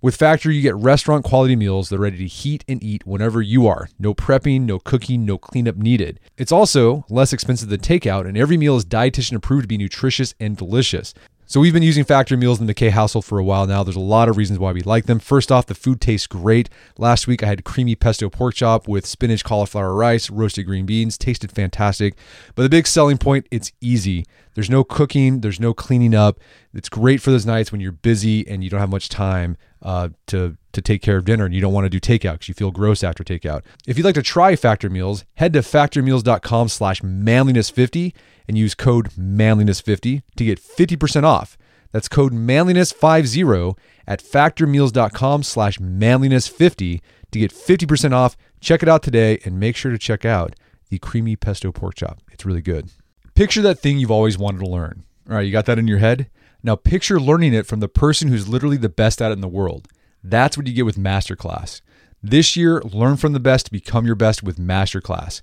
With 0.05 0.17
Factor, 0.17 0.51
you 0.51 0.61
get 0.61 0.77
restaurant 0.77 1.25
quality 1.25 1.57
meals 1.57 1.88
that 1.88 1.97
are 1.97 2.01
ready 2.01 2.19
to 2.19 2.27
heat 2.27 2.62
and 2.69 2.85
eat 2.85 3.07
whenever 3.07 3.40
you 3.40 3.67
are. 3.67 3.88
No 3.99 4.12
prepping, 4.12 4.67
no 4.67 4.79
cooking, 4.79 5.25
no 5.25 5.38
cleanup 5.38 5.77
needed. 5.77 6.21
It's 6.37 6.53
also 6.53 7.07
less 7.09 7.33
expensive 7.33 7.71
than 7.71 7.81
takeout, 7.81 8.29
and 8.29 8.37
every 8.37 8.59
meal 8.59 8.77
is 8.77 8.85
dietitian 8.85 9.37
approved 9.37 9.62
to 9.62 9.69
be 9.69 9.79
nutritious 9.79 10.35
and 10.38 10.59
delicious. 10.59 11.14
So 11.47 11.61
we've 11.61 11.75
been 11.75 11.83
using 11.83 12.05
Factor 12.05 12.39
meals 12.39 12.59
in 12.59 12.67
the 12.67 12.75
McKay 12.75 12.89
household 12.89 13.27
for 13.27 13.39
a 13.39 13.45
while 13.45 13.67
now. 13.67 13.83
There's 13.83 13.97
a 13.97 14.01
lot 14.01 14.31
of 14.31 14.39
reasons 14.39 14.59
why 14.59 14.73
we 14.73 14.81
like 14.81 15.05
them. 15.05 15.19
First 15.19 15.53
off, 15.53 15.67
the 15.67 15.75
food 15.75 16.01
tastes 16.01 16.27
great. 16.27 16.71
Last 16.97 17.27
week 17.27 17.43
I 17.43 17.47
had 17.47 17.65
creamy 17.65 17.95
pesto 17.95 18.31
pork 18.31 18.55
chop 18.55 18.89
with 18.89 19.05
spinach, 19.05 19.45
cauliflower 19.45 19.95
rice, 19.95 20.31
roasted 20.31 20.65
green 20.65 20.87
beans. 20.87 21.19
Tasted 21.19 21.53
fantastic. 21.53 22.15
But 22.55 22.63
the 22.63 22.71
big 22.71 22.87
selling 22.87 23.19
point, 23.19 23.47
it's 23.51 23.73
easy. 23.83 24.25
There's 24.55 24.71
no 24.71 24.85
cooking, 24.85 25.41
there's 25.43 25.61
no 25.61 25.75
cleaning 25.75 26.15
up. 26.15 26.41
It's 26.73 26.89
great 26.89 27.21
for 27.21 27.31
those 27.31 27.45
nights 27.45 27.71
when 27.71 27.81
you're 27.81 27.93
busy 27.93 28.49
and 28.49 28.65
you 28.65 28.71
don't 28.71 28.81
have 28.81 28.91
much 28.91 29.11
time 29.11 29.59
uh, 29.83 30.09
to 30.29 30.57
to 30.73 30.81
take 30.81 31.03
care 31.03 31.19
of 31.19 31.25
dinner 31.25 31.45
and 31.45 31.55
you 31.55 31.61
don't 31.61 31.73
want 31.73 31.85
to 31.85 31.91
do 31.91 32.01
takeout 32.01 32.33
because 32.33 32.49
you 32.49 32.55
feel 32.55 32.71
gross 32.71 33.05
after 33.05 33.23
takeout. 33.23 33.63
If 33.87 33.97
you'd 33.97 34.05
like 34.05 34.17
to 34.17 34.23
try 34.23 34.57
Factor 34.57 34.91
Meals, 34.91 35.25
head 35.35 35.53
to 35.53 35.61
factormeals.com 35.61 36.69
slash 36.69 37.01
manliness50 37.03 38.13
and 38.47 38.59
use 38.59 38.75
code 38.75 39.11
manliness50 39.11 40.23
to 40.37 40.45
get 40.45 40.61
50% 40.61 41.25
off. 41.25 41.57
That's 41.93 42.09
code 42.09 42.33
manliness50 42.33 43.77
at 44.07 44.23
factormeals.com 44.23 45.43
slash 45.43 45.79
manliness50 45.79 47.01
to 47.31 47.39
get 47.39 47.53
50% 47.53 48.13
off. 48.13 48.37
Check 48.61 48.83
it 48.83 48.89
out 48.89 49.03
today 49.03 49.39
and 49.45 49.61
make 49.61 49.77
sure 49.77 49.93
to 49.93 49.99
check 49.99 50.25
out 50.25 50.55
the 50.89 50.99
creamy 50.99 51.37
pesto 51.37 51.73
pork 51.73 51.95
chop. 51.95 52.21
It's 52.33 52.45
really 52.45 52.63
good. 52.63 52.91
Picture 53.35 53.63
that 53.63 53.79
thing 53.79 53.99
you've 53.99 54.11
always 54.11 54.39
wanted 54.39 54.61
to 54.61 54.71
learn. 54.71 55.05
All 55.29 55.37
right, 55.37 55.47
you 55.47 55.53
got 55.53 55.67
that 55.67 55.79
in 55.79 55.89
your 55.89 55.99
head? 55.99 56.31
Now 56.63 56.77
picture 56.77 57.21
learning 57.21 57.55
it 57.55 57.67
from 57.67 57.81
the 57.81 57.89
person 57.89 58.29
who's 58.29 58.49
literally 58.49 58.77
the 58.77 58.89
best 58.89 59.21
at 59.21 59.31
it 59.31 59.35
in 59.35 59.41
the 59.41 59.49
world. 59.49 59.89
That's 60.23 60.57
what 60.57 60.67
you 60.67 60.73
get 60.73 60.87
with 60.87 60.97
Masterclass. 60.97 61.81
This 62.23 62.57
year, 62.57 62.81
learn 62.81 63.17
from 63.19 63.35
the 63.35 63.41
best 63.41 63.67
to 63.67 63.73
become 63.73 64.07
your 64.07 64.15
best 64.15 64.43
with 64.43 64.57
Masterclass. 64.57 65.43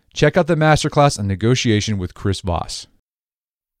Check 0.13 0.37
out 0.37 0.47
the 0.47 0.55
masterclass 0.55 1.17
on 1.17 1.27
negotiation 1.27 1.97
with 1.97 2.13
Chris 2.13 2.41
Voss. 2.41 2.87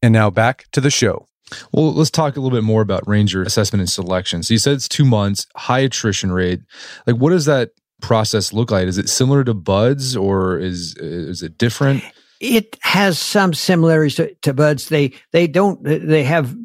And 0.01 0.13
now 0.13 0.29
back 0.29 0.65
to 0.71 0.81
the 0.81 0.89
show. 0.89 1.27
Well, 1.73 1.93
let's 1.93 2.09
talk 2.09 2.37
a 2.37 2.39
little 2.39 2.57
bit 2.57 2.63
more 2.63 2.81
about 2.81 3.07
Ranger 3.07 3.43
assessment 3.43 3.81
and 3.81 3.89
selection. 3.89 4.41
So 4.41 4.53
you 4.53 4.57
said 4.57 4.73
it's 4.73 4.87
two 4.87 5.05
months, 5.05 5.47
high 5.55 5.79
attrition 5.79 6.31
rate. 6.31 6.61
Like, 7.05 7.17
what 7.17 7.31
does 7.31 7.45
that 7.45 7.71
process 8.01 8.53
look 8.53 8.71
like? 8.71 8.87
Is 8.87 8.97
it 8.97 9.09
similar 9.09 9.43
to 9.43 9.53
BUD/S 9.53 10.15
or 10.15 10.57
is 10.57 10.95
is 10.97 11.43
it 11.43 11.57
different? 11.57 12.03
It 12.39 12.77
has 12.81 13.19
some 13.19 13.53
similarities 13.53 14.15
to, 14.15 14.33
to 14.41 14.53
BUD/S. 14.53 14.87
They 14.87 15.13
they 15.31 15.47
don't 15.47 15.83
they 15.83 16.23
have 16.23 16.55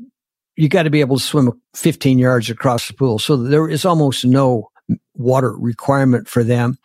you 0.57 0.69
got 0.69 0.85
to 0.85 0.91
be 0.91 1.01
able 1.01 1.19
to 1.19 1.23
swim 1.23 1.61
15 1.75 2.19
yards 2.19 2.49
across 2.49 2.89
the 2.89 2.95
pool. 2.95 3.19
So 3.19 3.37
there 3.37 3.69
is 3.69 3.85
almost 3.85 4.25
no 4.25 4.71
water 5.15 5.57
requirement 5.59 6.29
for 6.29 6.45
them. 6.45 6.79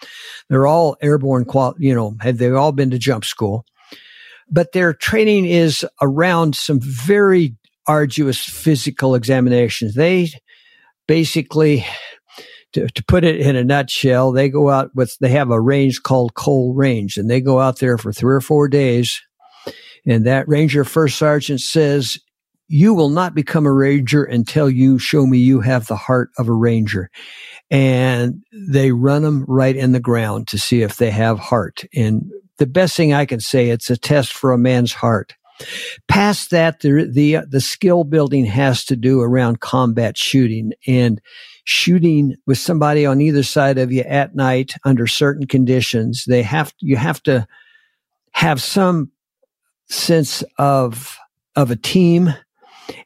They're 0.50 0.68
all 0.68 0.98
airborne, 1.02 1.46
you 1.78 1.94
know, 1.94 2.16
have 2.22 2.38
they 2.38 2.50
all 2.52 2.72
been 2.72 2.92
to 2.92 2.98
jump 2.98 3.26
school? 3.26 3.66
But 4.50 4.74
their 4.74 4.94
training 4.94 5.46
is 5.46 5.86
around 6.02 6.56
some 6.56 6.80
very 6.82 7.56
arduous 7.88 8.44
physical 8.44 9.16
examinations. 9.16 9.96
They 9.96 10.30
basically, 11.08 11.86
to, 12.74 12.88
to 12.88 13.04
put 13.06 13.24
it 13.24 13.40
in 13.40 13.56
a 13.56 13.64
nutshell, 13.64 14.32
they 14.32 14.50
go 14.50 14.70
out 14.70 14.92
with, 14.96 15.18
they 15.20 15.30
have 15.30 15.52
a 15.52 15.62
range 15.62 16.04
called 16.04 16.34
Cole 16.34 16.74
Range 16.74 17.18
and 17.18 17.30
they 17.30 17.42
go 17.42 17.60
out 17.60 17.80
there 17.80 17.98
for 17.98 18.12
three 18.12 18.36
or 18.36 18.42
four 18.42 18.68
days. 18.68 19.22
And 20.06 20.26
that 20.26 20.48
ranger 20.48 20.84
first 20.84 21.18
sergeant 21.18 21.62
says, 21.62 22.18
you 22.68 22.94
will 22.94 23.10
not 23.10 23.36
become 23.36 23.66
a 23.66 23.74
ranger 23.74 24.24
until 24.24 24.70
you 24.70 24.98
show 24.98 25.26
me 25.26 25.38
you 25.38 25.60
have 25.60 25.88
the 25.88 25.98
heart 25.98 26.30
of 26.38 26.48
a 26.48 26.54
ranger 26.54 27.10
and 27.72 28.44
they 28.52 28.92
run 28.92 29.24
them 29.24 29.46
right 29.48 29.76
in 29.78 29.94
the 29.94 30.00
ground 30.00 30.50
to 30.50 30.60
see 30.60 30.82
if 30.82 30.98
they 30.98 31.10
have 31.10 31.40
heart. 31.40 31.86
And 31.96 32.30
the 32.58 32.68
best 32.68 32.98
thing 32.98 33.14
I 33.14 33.26
can 33.26 33.40
say, 33.40 33.70
it's 33.70 33.90
a 33.90 33.98
test 33.98 34.34
for 34.34 34.52
a 34.52 34.58
man's 34.58 34.92
heart. 34.92 35.36
Past 36.08 36.52
that, 36.52 36.82
the, 36.82 37.10
the, 37.10 37.38
the 37.48 37.62
skill 37.62 38.04
building 38.04 38.46
has 38.46 38.84
to 38.86 38.98
do 38.98 39.22
around 39.22 39.62
combat 39.62 40.18
shooting 40.18 40.74
and 40.86 41.22
shooting 41.64 42.36
with 42.46 42.58
somebody 42.58 43.06
on 43.06 43.22
either 43.22 43.44
side 43.44 43.78
of 43.78 43.92
you 43.92 44.02
at 44.02 44.36
night 44.36 44.74
under 44.84 45.08
certain 45.08 45.48
conditions. 45.48 46.26
They 46.28 46.44
have, 46.44 46.74
you 46.80 46.98
have 46.98 47.24
to 47.24 47.48
have 48.32 48.62
some 48.62 49.12
sense 49.88 50.44
of, 50.58 51.18
of 51.56 51.72
a 51.72 51.76
team 51.76 52.34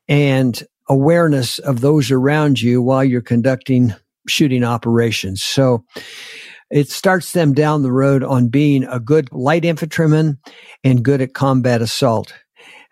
and 0.08 0.64
awareness 0.88 1.60
of 1.60 1.82
those 1.82 2.10
around 2.10 2.62
you 2.62 2.82
while 2.82 3.04
you're 3.04 3.22
conducting 3.22 3.94
shooting 4.28 4.64
operations. 4.64 5.44
So 5.44 5.84
it 6.72 6.90
starts 6.90 7.34
them 7.34 7.54
down 7.54 7.84
the 7.84 7.92
road 7.92 8.24
on 8.24 8.48
being 8.48 8.84
a 8.86 9.00
good 9.00 9.32
light 9.32 9.66
infantryman 9.66 10.40
and 10.84 11.04
good 11.04 11.22
at 11.22 11.34
combat 11.34 11.82
assault. 11.82 12.34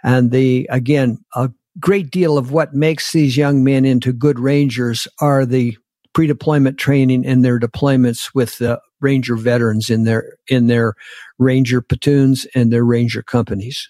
And 0.04 0.32
the, 0.32 0.68
again, 0.70 1.18
a 1.36 1.50
great 1.80 2.12
deal 2.12 2.38
of 2.38 2.52
what 2.52 2.74
makes 2.74 3.12
these 3.12 3.36
young 3.38 3.64
men 3.64 3.86
into 3.86 4.14
good 4.14 4.40
rangers 4.40 5.08
are 5.22 5.46
the 5.46 5.78
pre-deployment 6.14 6.78
training 6.78 7.26
and 7.26 7.44
their 7.44 7.60
deployments 7.60 8.30
with 8.36 8.60
the 8.60 8.80
ranger 9.02 9.36
veterans 9.36 9.90
in 9.90 10.04
their 10.04 10.38
in 10.48 10.68
their 10.68 10.94
ranger 11.40 11.82
platoons 11.82 12.46
and 12.56 12.72
their 12.72 12.86
ranger 12.86 13.22
companies. 13.22 13.90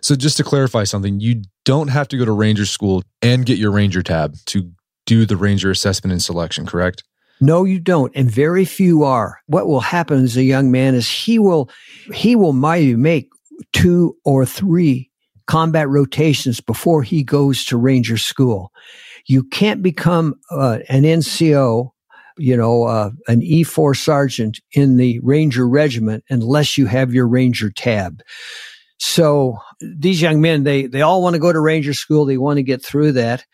So 0.00 0.16
just 0.16 0.36
to 0.38 0.44
clarify 0.44 0.84
something, 0.84 1.20
you 1.20 1.42
don't 1.64 1.88
have 1.88 2.08
to 2.08 2.16
go 2.16 2.24
to 2.24 2.32
ranger 2.32 2.66
school 2.66 3.02
and 3.22 3.46
get 3.46 3.58
your 3.58 3.70
ranger 3.70 4.02
tab 4.02 4.34
to 4.46 4.72
do 5.08 5.24
the 5.24 5.38
ranger 5.38 5.70
assessment 5.70 6.12
and 6.12 6.22
selection, 6.22 6.66
correct? 6.66 7.02
No, 7.40 7.64
you 7.64 7.80
don't. 7.80 8.12
And 8.14 8.30
very 8.30 8.66
few 8.66 9.04
are. 9.04 9.40
What 9.46 9.66
will 9.66 9.80
happen 9.80 10.22
as 10.22 10.36
a 10.36 10.42
young 10.42 10.70
man 10.70 10.94
is 10.94 11.08
he 11.08 11.38
will, 11.38 11.70
he 12.12 12.36
will 12.36 12.52
maybe 12.52 12.94
make 12.94 13.30
two 13.72 14.16
or 14.24 14.44
three 14.44 15.10
combat 15.46 15.88
rotations 15.88 16.60
before 16.60 17.02
he 17.02 17.22
goes 17.22 17.64
to 17.64 17.78
ranger 17.78 18.18
school. 18.18 18.70
You 19.26 19.44
can't 19.44 19.82
become 19.82 20.34
uh, 20.50 20.80
an 20.90 21.04
NCO, 21.04 21.90
you 22.36 22.56
know, 22.56 22.84
uh, 22.84 23.10
an 23.28 23.40
E4 23.40 23.96
sergeant 23.96 24.60
in 24.72 24.98
the 24.98 25.20
ranger 25.20 25.66
regiment 25.66 26.24
unless 26.28 26.76
you 26.76 26.84
have 26.84 27.14
your 27.14 27.26
ranger 27.26 27.70
tab. 27.70 28.20
So 28.98 29.58
these 29.80 30.20
young 30.20 30.40
men, 30.40 30.64
they, 30.64 30.86
they 30.86 31.02
all 31.02 31.22
want 31.22 31.34
to 31.34 31.40
go 31.40 31.52
to 31.52 31.60
ranger 31.60 31.94
school. 31.94 32.24
They 32.24 32.36
want 32.36 32.56
to 32.56 32.64
get 32.64 32.84
through 32.84 33.12
that. 33.12 33.46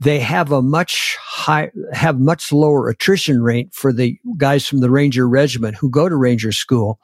They 0.00 0.20
have 0.20 0.52
a 0.52 0.62
much 0.62 1.16
high, 1.20 1.70
have 1.92 2.18
much 2.18 2.52
lower 2.52 2.88
attrition 2.88 3.42
rate 3.42 3.72
for 3.72 3.92
the 3.92 4.18
guys 4.36 4.66
from 4.66 4.80
the 4.80 4.90
Ranger 4.90 5.28
Regiment 5.28 5.76
who 5.76 5.90
go 5.90 6.08
to 6.08 6.16
Ranger 6.16 6.52
School. 6.52 6.98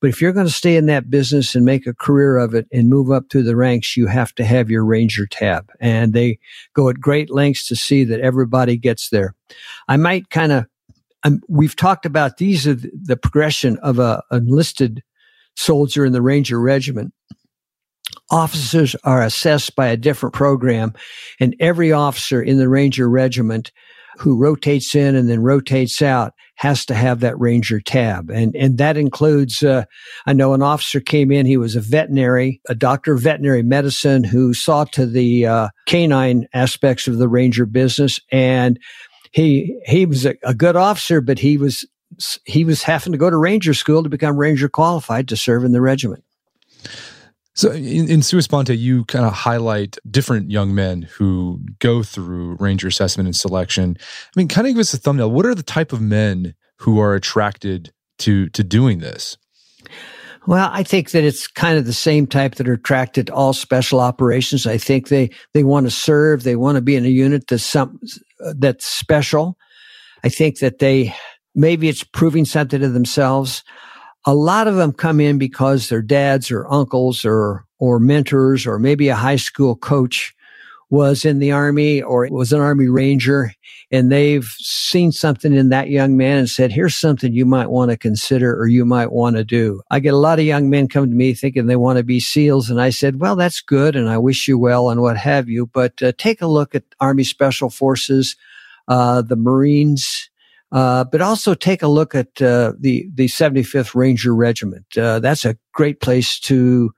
But 0.00 0.10
if 0.10 0.20
you're 0.20 0.32
going 0.32 0.46
to 0.46 0.52
stay 0.52 0.76
in 0.76 0.86
that 0.86 1.10
business 1.10 1.54
and 1.54 1.64
make 1.64 1.86
a 1.86 1.94
career 1.94 2.36
of 2.38 2.54
it 2.54 2.66
and 2.72 2.88
move 2.88 3.10
up 3.10 3.30
through 3.30 3.44
the 3.44 3.56
ranks, 3.56 3.96
you 3.96 4.06
have 4.06 4.34
to 4.36 4.44
have 4.44 4.70
your 4.70 4.84
Ranger 4.84 5.26
tab. 5.26 5.70
And 5.80 6.12
they 6.12 6.38
go 6.74 6.88
at 6.88 7.00
great 7.00 7.30
lengths 7.30 7.68
to 7.68 7.76
see 7.76 8.04
that 8.04 8.20
everybody 8.20 8.76
gets 8.76 9.10
there. 9.10 9.34
I 9.88 9.96
might 9.96 10.30
kind 10.30 10.52
of, 10.52 10.66
um, 11.24 11.40
we've 11.48 11.76
talked 11.76 12.06
about 12.06 12.36
these 12.36 12.66
are 12.66 12.74
the 12.74 13.16
progression 13.16 13.78
of 13.78 13.98
a 13.98 14.22
enlisted 14.30 15.02
soldier 15.56 16.04
in 16.04 16.12
the 16.12 16.22
Ranger 16.22 16.60
Regiment 16.60 17.12
officers 18.30 18.96
are 19.04 19.22
assessed 19.22 19.76
by 19.76 19.88
a 19.88 19.96
different 19.96 20.34
program 20.34 20.92
and 21.40 21.54
every 21.60 21.92
officer 21.92 22.42
in 22.42 22.58
the 22.58 22.68
ranger 22.68 23.08
regiment 23.08 23.70
who 24.18 24.36
rotates 24.36 24.94
in 24.94 25.14
and 25.14 25.28
then 25.28 25.42
rotates 25.42 26.00
out 26.00 26.34
has 26.56 26.86
to 26.86 26.94
have 26.94 27.20
that 27.20 27.38
ranger 27.38 27.80
tab. 27.80 28.30
And 28.30 28.54
and 28.54 28.78
that 28.78 28.96
includes 28.96 29.62
uh, 29.62 29.84
i 30.26 30.32
know 30.32 30.54
an 30.54 30.62
officer 30.62 31.00
came 31.00 31.32
in 31.32 31.46
he 31.46 31.56
was 31.56 31.76
a 31.76 31.80
veterinary 31.80 32.60
a 32.68 32.74
doctor 32.74 33.14
of 33.14 33.22
veterinary 33.22 33.62
medicine 33.62 34.24
who 34.24 34.54
saw 34.54 34.84
to 34.84 35.06
the 35.06 35.46
uh, 35.46 35.68
canine 35.86 36.46
aspects 36.54 37.08
of 37.08 37.18
the 37.18 37.28
ranger 37.28 37.66
business 37.66 38.20
and 38.30 38.78
he 39.32 39.78
he 39.86 40.06
was 40.06 40.24
a, 40.24 40.34
a 40.42 40.54
good 40.54 40.76
officer 40.76 41.20
but 41.20 41.38
he 41.38 41.56
was 41.56 41.84
he 42.44 42.64
was 42.64 42.82
having 42.82 43.12
to 43.12 43.18
go 43.18 43.28
to 43.28 43.36
ranger 43.36 43.74
school 43.74 44.02
to 44.02 44.08
become 44.08 44.36
ranger 44.36 44.68
qualified 44.68 45.28
to 45.28 45.36
serve 45.36 45.64
in 45.64 45.72
the 45.72 45.80
regiment 45.80 46.22
so 47.54 47.70
in, 47.70 48.10
in 48.10 48.22
Sponte, 48.22 48.70
you 48.70 49.04
kind 49.04 49.24
of 49.24 49.32
highlight 49.32 49.96
different 50.10 50.50
young 50.50 50.74
men 50.74 51.02
who 51.02 51.60
go 51.78 52.02
through 52.02 52.56
ranger 52.58 52.88
assessment 52.88 53.28
and 53.28 53.36
selection. 53.36 53.96
I 54.00 54.30
mean, 54.38 54.48
kind 54.48 54.66
of 54.66 54.74
give 54.74 54.80
us 54.80 54.92
a 54.92 54.98
thumbnail. 54.98 55.30
What 55.30 55.46
are 55.46 55.54
the 55.54 55.62
type 55.62 55.92
of 55.92 56.00
men 56.00 56.54
who 56.78 56.98
are 56.98 57.14
attracted 57.14 57.92
to 58.18 58.48
to 58.50 58.64
doing 58.64 58.98
this? 58.98 59.36
Well, 60.46 60.68
I 60.70 60.82
think 60.82 61.12
that 61.12 61.24
it's 61.24 61.46
kind 61.46 61.78
of 61.78 61.86
the 61.86 61.94
same 61.94 62.26
type 62.26 62.56
that 62.56 62.68
are 62.68 62.74
attracted 62.74 63.28
to 63.28 63.34
all 63.34 63.52
special 63.52 64.00
operations. 64.00 64.66
I 64.66 64.76
think 64.76 65.08
they 65.08 65.30
they 65.52 65.62
want 65.62 65.86
to 65.86 65.90
serve. 65.90 66.42
They 66.42 66.56
want 66.56 66.76
to 66.76 66.82
be 66.82 66.96
in 66.96 67.04
a 67.04 67.08
unit 67.08 67.46
that's 67.46 67.62
some 67.62 68.00
that's 68.56 68.84
special. 68.84 69.56
I 70.24 70.28
think 70.28 70.58
that 70.58 70.80
they 70.80 71.14
maybe 71.54 71.88
it's 71.88 72.02
proving 72.02 72.44
something 72.44 72.80
to 72.80 72.88
themselves 72.88 73.62
a 74.26 74.34
lot 74.34 74.66
of 74.66 74.76
them 74.76 74.92
come 74.92 75.20
in 75.20 75.38
because 75.38 75.88
their 75.88 76.02
dads 76.02 76.50
or 76.50 76.70
uncles 76.70 77.24
or 77.24 77.66
or 77.78 77.98
mentors 77.98 78.66
or 78.66 78.78
maybe 78.78 79.08
a 79.08 79.14
high 79.14 79.36
school 79.36 79.76
coach 79.76 80.34
was 80.90 81.24
in 81.24 81.38
the 81.38 81.50
army 81.50 82.00
or 82.02 82.28
was 82.30 82.52
an 82.52 82.60
army 82.60 82.88
ranger 82.88 83.52
and 83.90 84.12
they've 84.12 84.48
seen 84.58 85.10
something 85.10 85.52
in 85.52 85.68
that 85.68 85.88
young 85.88 86.16
man 86.16 86.38
and 86.38 86.48
said 86.48 86.70
here's 86.70 86.94
something 86.94 87.32
you 87.32 87.44
might 87.44 87.70
want 87.70 87.90
to 87.90 87.96
consider 87.96 88.54
or 88.54 88.66
you 88.68 88.84
might 88.84 89.10
want 89.10 89.36
to 89.36 89.44
do. 89.44 89.80
I 89.90 89.98
get 89.98 90.14
a 90.14 90.18
lot 90.18 90.38
of 90.38 90.44
young 90.44 90.70
men 90.70 90.88
come 90.88 91.08
to 91.08 91.14
me 91.14 91.34
thinking 91.34 91.66
they 91.66 91.76
want 91.76 91.98
to 91.98 92.04
be 92.04 92.20
seals 92.20 92.70
and 92.70 92.80
i 92.80 92.90
said 92.90 93.20
well 93.20 93.36
that's 93.36 93.60
good 93.60 93.96
and 93.96 94.08
i 94.08 94.18
wish 94.18 94.46
you 94.46 94.58
well 94.58 94.90
and 94.90 95.00
what 95.00 95.16
have 95.16 95.48
you 95.48 95.66
but 95.66 96.02
uh, 96.02 96.12
take 96.16 96.40
a 96.40 96.46
look 96.46 96.74
at 96.74 96.84
army 97.00 97.24
special 97.24 97.70
forces 97.70 98.36
uh, 98.88 99.22
the 99.22 99.36
Marines, 99.36 100.30
uh, 100.74 101.04
but 101.04 101.20
also 101.20 101.54
take 101.54 101.82
a 101.82 101.88
look 101.88 102.16
at 102.16 102.42
uh, 102.42 102.72
the 102.78 103.08
the 103.14 103.26
75th 103.26 103.94
Ranger 103.94 104.34
Regiment. 104.34 104.84
Uh, 104.98 105.20
that's 105.20 105.44
a 105.44 105.56
great 105.72 106.00
place 106.00 106.40
to, 106.40 106.92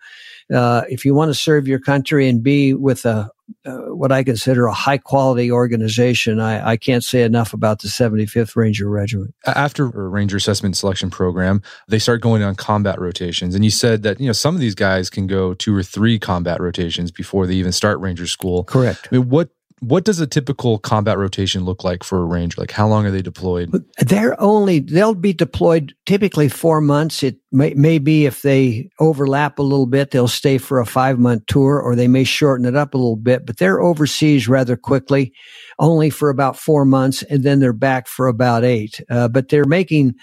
uh, 0.53 0.83
if 0.89 1.05
you 1.05 1.15
want 1.15 1.29
to 1.29 1.35
serve 1.35 1.69
your 1.69 1.79
country 1.79 2.27
and 2.27 2.43
be 2.43 2.73
with 2.73 3.05
a 3.05 3.31
uh, 3.65 3.77
what 3.95 4.11
I 4.11 4.25
consider 4.25 4.67
a 4.67 4.73
high 4.73 4.99
quality 4.99 5.53
organization. 5.53 6.41
I, 6.41 6.71
I, 6.71 6.77
can't 6.77 7.05
say 7.05 7.23
enough 7.23 7.53
about 7.53 7.81
the 7.81 7.87
75th 7.87 8.57
Ranger 8.57 8.89
Regiment. 8.89 9.35
After 9.45 9.85
a 9.85 10.09
Ranger 10.09 10.37
Assessment 10.37 10.77
Selection 10.77 11.11
Program, 11.11 11.63
they 11.87 12.01
start 12.01 12.23
going 12.23 12.43
on 12.43 12.57
combat 12.57 13.01
rotations. 13.01 13.55
And 13.55 13.65
you 13.65 13.71
said 13.71 14.03
that, 14.03 14.21
you 14.21 14.27
know, 14.27 14.33
some 14.33 14.57
of 14.57 14.61
these 14.61 14.75
guys 14.75 15.11
can 15.11 15.29
go 15.29 15.55
two 15.55 15.75
or 15.75 15.85
three 15.85 16.19
combat 16.19 16.61
rotations 16.61 17.13
before 17.13 17.47
they 17.47 17.55
even 17.55 17.71
start 17.71 18.01
Ranger 18.01 18.27
School. 18.27 18.65
Correct. 18.65 19.09
I 19.11 19.17
mean, 19.17 19.29
what 19.29 19.51
what 19.81 20.05
does 20.05 20.21
a 20.21 20.27
typical 20.27 20.79
combat 20.79 21.19
rotation 21.19 21.65
look 21.65 21.85
like 21.85 22.03
for 22.03 22.19
a 22.19 22.25
ranger? 22.25 22.61
Like 22.61 22.71
how 22.71 22.89
long 22.89 23.05
are 23.05 23.11
they 23.11 23.21
deployed? 23.21 23.71
They're 23.99 24.41
only 24.41 24.81
they'll 24.81 25.15
be 25.15 25.35
deployed 25.35 25.95
typically 26.07 26.49
four 26.49 26.81
months. 26.81 27.23
It 27.23 27.37
may, 27.53 27.75
may 27.75 27.99
be 27.99 28.25
if 28.25 28.43
they 28.43 28.89
overlap 29.01 29.59
a 29.59 29.63
little 29.63 29.87
bit, 29.87 30.11
they'll 30.11 30.29
stay 30.29 30.57
for 30.57 30.81
a 30.81 30.87
five 30.87 31.19
month 31.19 31.45
tour, 31.47 31.79
or 31.79 31.95
they 31.95 32.09
may 32.09 32.25
shorten 32.25 32.67
it 32.67 32.75
up 32.75 32.95
a 32.95 32.99
little 32.99 33.17
bit. 33.17 33.45
But 33.45 33.59
they're 33.59 33.83
overseas 33.83 34.49
rather 34.49 34.77
quickly, 34.77 35.35
only 35.79 36.09
for 36.09 36.31
about 36.31 36.57
four 36.57 36.87
months, 36.87 37.23
and 37.25 37.43
then 37.43 37.61
they're 37.61 37.75
back 37.75 38.09
for 38.09 38.29
about 38.29 38.65
eight. 38.65 39.01
Uh, 39.11 39.29
but 39.29 39.51
they're 39.51 39.67
making 39.67 40.15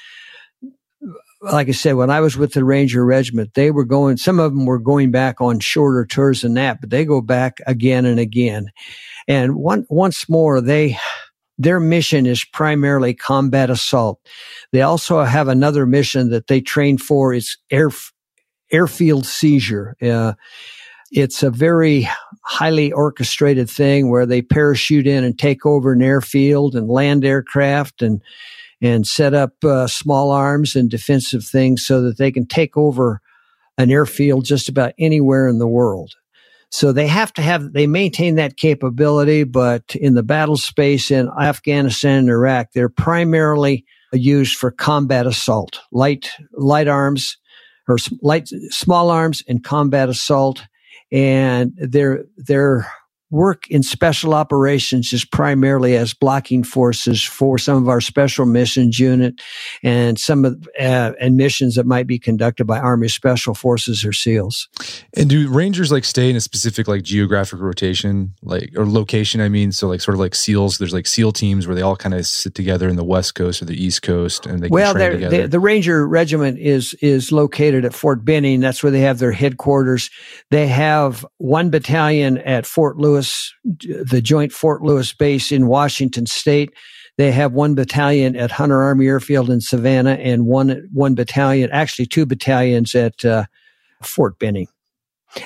like 1.52 1.68
I 1.68 1.72
said, 1.72 1.94
when 1.94 2.10
I 2.10 2.22
was 2.22 2.38
with 2.38 2.54
the 2.54 2.64
Ranger 2.64 3.04
Regiment, 3.04 3.54
they 3.54 3.70
were 3.70 3.84
going, 3.84 4.18
some 4.18 4.40
of 4.40 4.54
them 4.54 4.66
were 4.66 4.80
going 4.80 5.12
back 5.12 5.42
on 5.42 5.60
shorter 5.60 6.06
tours 6.06 6.42
than 6.42 6.54
that, 6.54 6.80
but 6.80 6.90
they 6.90 7.04
go 7.04 7.22
back 7.22 7.58
again 7.68 8.06
and 8.06 8.20
again. 8.20 8.72
And 9.28 9.56
one, 9.56 9.86
once 9.90 10.30
more, 10.30 10.62
they, 10.62 10.98
their 11.58 11.80
mission 11.80 12.26
is 12.26 12.46
primarily 12.46 13.14
combat 13.14 13.70
assault. 13.70 14.20
They 14.72 14.82
also 14.82 15.22
have 15.24 15.50
another 15.50 15.86
mission 15.86 16.30
that 16.30 16.48
they 16.48 16.62
train 16.62 16.98
for. 16.98 17.34
It's 17.34 17.58
air, 17.70 17.90
airfield 18.72 19.26
seizure. 19.26 19.98
Uh, 20.02 20.34
it's 21.12 21.44
a 21.44 21.52
very 21.52 22.08
highly 22.44 22.92
orchestrated 22.92 23.70
thing 23.70 24.10
where 24.10 24.26
they 24.26 24.42
parachute 24.42 25.08
in 25.08 25.24
and 25.24 25.38
take 25.38 25.66
over 25.66 25.92
an 25.92 26.02
airfield 26.02 26.76
and 26.76 26.90
land 26.90 27.24
aircraft 27.26 28.02
and 28.02 28.22
and 28.82 29.08
set 29.08 29.34
up 29.34 29.64
uh, 29.64 29.88
small 29.88 30.32
arms 30.32 30.76
and 30.76 30.90
defensive 30.90 31.46
things 31.46 31.86
so 31.86 32.02
that 32.02 32.18
they 32.18 32.32
can 32.32 32.46
take 32.46 32.76
over 32.78 33.22
an 33.78 33.92
airfield 33.92 34.46
just 34.46 34.70
about 34.70 34.94
anywhere 35.00 35.48
in 35.48 35.60
the 35.60 35.68
world. 35.68 36.14
So 36.70 36.92
they 36.92 37.08
have 37.08 37.32
to 37.34 37.42
have, 37.42 37.74
they 37.74 37.86
maintain 37.86 38.36
that 38.36 38.58
capability, 38.58 39.44
but 39.44 39.96
in 39.96 40.16
the 40.16 40.24
battle 40.24 40.58
space 40.58 41.12
in 41.12 41.30
Afghanistan 41.40 42.20
and 42.20 42.30
Iraq, 42.30 42.70
they're 42.74 42.90
primarily 42.90 43.86
used 44.12 44.58
for 44.58 44.72
combat 44.72 45.28
assault, 45.28 45.80
light, 45.92 46.32
light 46.54 46.88
arms 46.88 47.38
or 47.88 47.98
light, 48.22 48.48
small 48.70 49.12
arms 49.12 49.44
and 49.48 49.64
combat 49.64 50.10
assault. 50.10 50.64
And 51.12 51.74
they're, 51.78 52.26
they're 52.38 52.92
work 53.34 53.68
in 53.70 53.82
special 53.82 54.36
operations 54.36 55.12
is 55.12 55.26
primarily 55.26 55.98
as 55.98 56.14
blocking 56.14 56.64
forces 56.64 57.24
for 57.24 57.58
some 57.58 57.82
of 57.82 57.90
our 57.90 58.00
special 58.00 58.46
missions 58.46 59.00
unit 59.00 59.42
and 59.82 60.20
some 60.20 60.46
of 60.46 60.70
uh, 60.80 61.14
and 61.20 61.36
missions 61.36 61.74
that 61.76 61.88
might 61.88 62.06
be 62.06 62.20
conducted 62.20 62.66
by 62.66 62.78
Army 62.78 63.08
Special 63.08 63.56
Forces 63.56 64.06
or 64.06 64.14
SEALs. 64.14 64.70
And 65.18 65.30
do 65.30 65.50
Rangers 65.50 65.92
like 65.92 66.06
stay 66.06 66.30
in 66.30 66.36
a 66.36 66.42
specific 66.42 66.88
like 66.88 67.02
geographic 67.02 67.60
rotation, 67.60 68.36
like 68.44 68.70
or 68.78 68.86
location? 68.86 69.42
I 69.42 69.50
mean, 69.50 69.72
so 69.72 69.88
like 69.88 70.02
sort 70.02 70.14
of 70.14 70.20
like 70.20 70.36
SEALs. 70.36 70.78
There's 70.78 70.94
like 70.94 71.08
SEAL 71.08 71.32
teams 71.32 71.66
where 71.66 71.76
they 71.76 71.82
all 71.82 71.96
kind 71.96 72.14
of 72.14 72.28
sit 72.28 72.54
together 72.54 72.88
in 72.88 72.98
the 72.98 73.04
West 73.04 73.34
Coast 73.34 73.64
or 73.64 73.66
the 73.66 73.84
East 73.84 74.04
Coast, 74.04 74.46
and 74.46 74.62
they 74.62 74.68
well, 74.68 74.94
the, 74.94 75.48
the 75.50 75.60
Ranger 75.60 76.08
Regiment 76.08 76.60
is 76.60 76.94
is 77.02 77.32
located 77.32 77.84
at 77.84 77.96
Fort 77.96 78.24
Benning. 78.24 78.60
That's 78.60 78.84
where 78.84 78.92
they 78.92 79.02
have 79.02 79.18
their 79.18 79.32
headquarters. 79.32 80.12
They 80.52 80.68
have 80.68 81.26
one 81.40 81.72
battalion 81.72 82.38
at 82.38 82.68
Fort 82.68 82.98
Lewis 82.98 83.23
Lewis, 83.24 83.54
the 84.10 84.22
Joint 84.22 84.52
Fort 84.52 84.82
Lewis 84.82 85.14
base 85.14 85.52
in 85.52 85.68
Washington 85.68 86.26
State. 86.26 86.72
They 87.18 87.32
have 87.32 87.54
one 87.54 87.76
battalion 87.76 88.36
at 88.36 88.52
Hunter 88.52 88.82
Army 88.82 89.08
Airfield 89.08 89.50
in 89.50 89.62
Savannah, 89.62 90.16
and 90.16 90.46
one 90.46 90.90
one 90.92 91.16
battalion, 91.16 91.70
actually 91.72 92.08
two 92.08 92.26
battalions 92.26 92.96
at 92.96 93.24
uh, 93.24 93.46
Fort 94.02 94.40
Benning. 94.40 94.68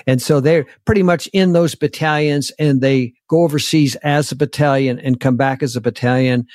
And 0.06 0.22
so 0.22 0.42
they're 0.42 0.66
pretty 0.86 1.04
much 1.04 1.28
in 1.28 1.54
those 1.54 1.74
battalions 1.74 2.52
and 2.60 2.82
they 2.82 3.14
go 3.30 3.44
overseas 3.44 3.96
as 4.04 4.34
a 4.34 4.36
battalion 4.36 5.00
and 5.00 5.22
come 5.22 5.38
back 5.38 5.64
as 5.64 5.78
a 5.78 5.82
battalion. 5.82 6.46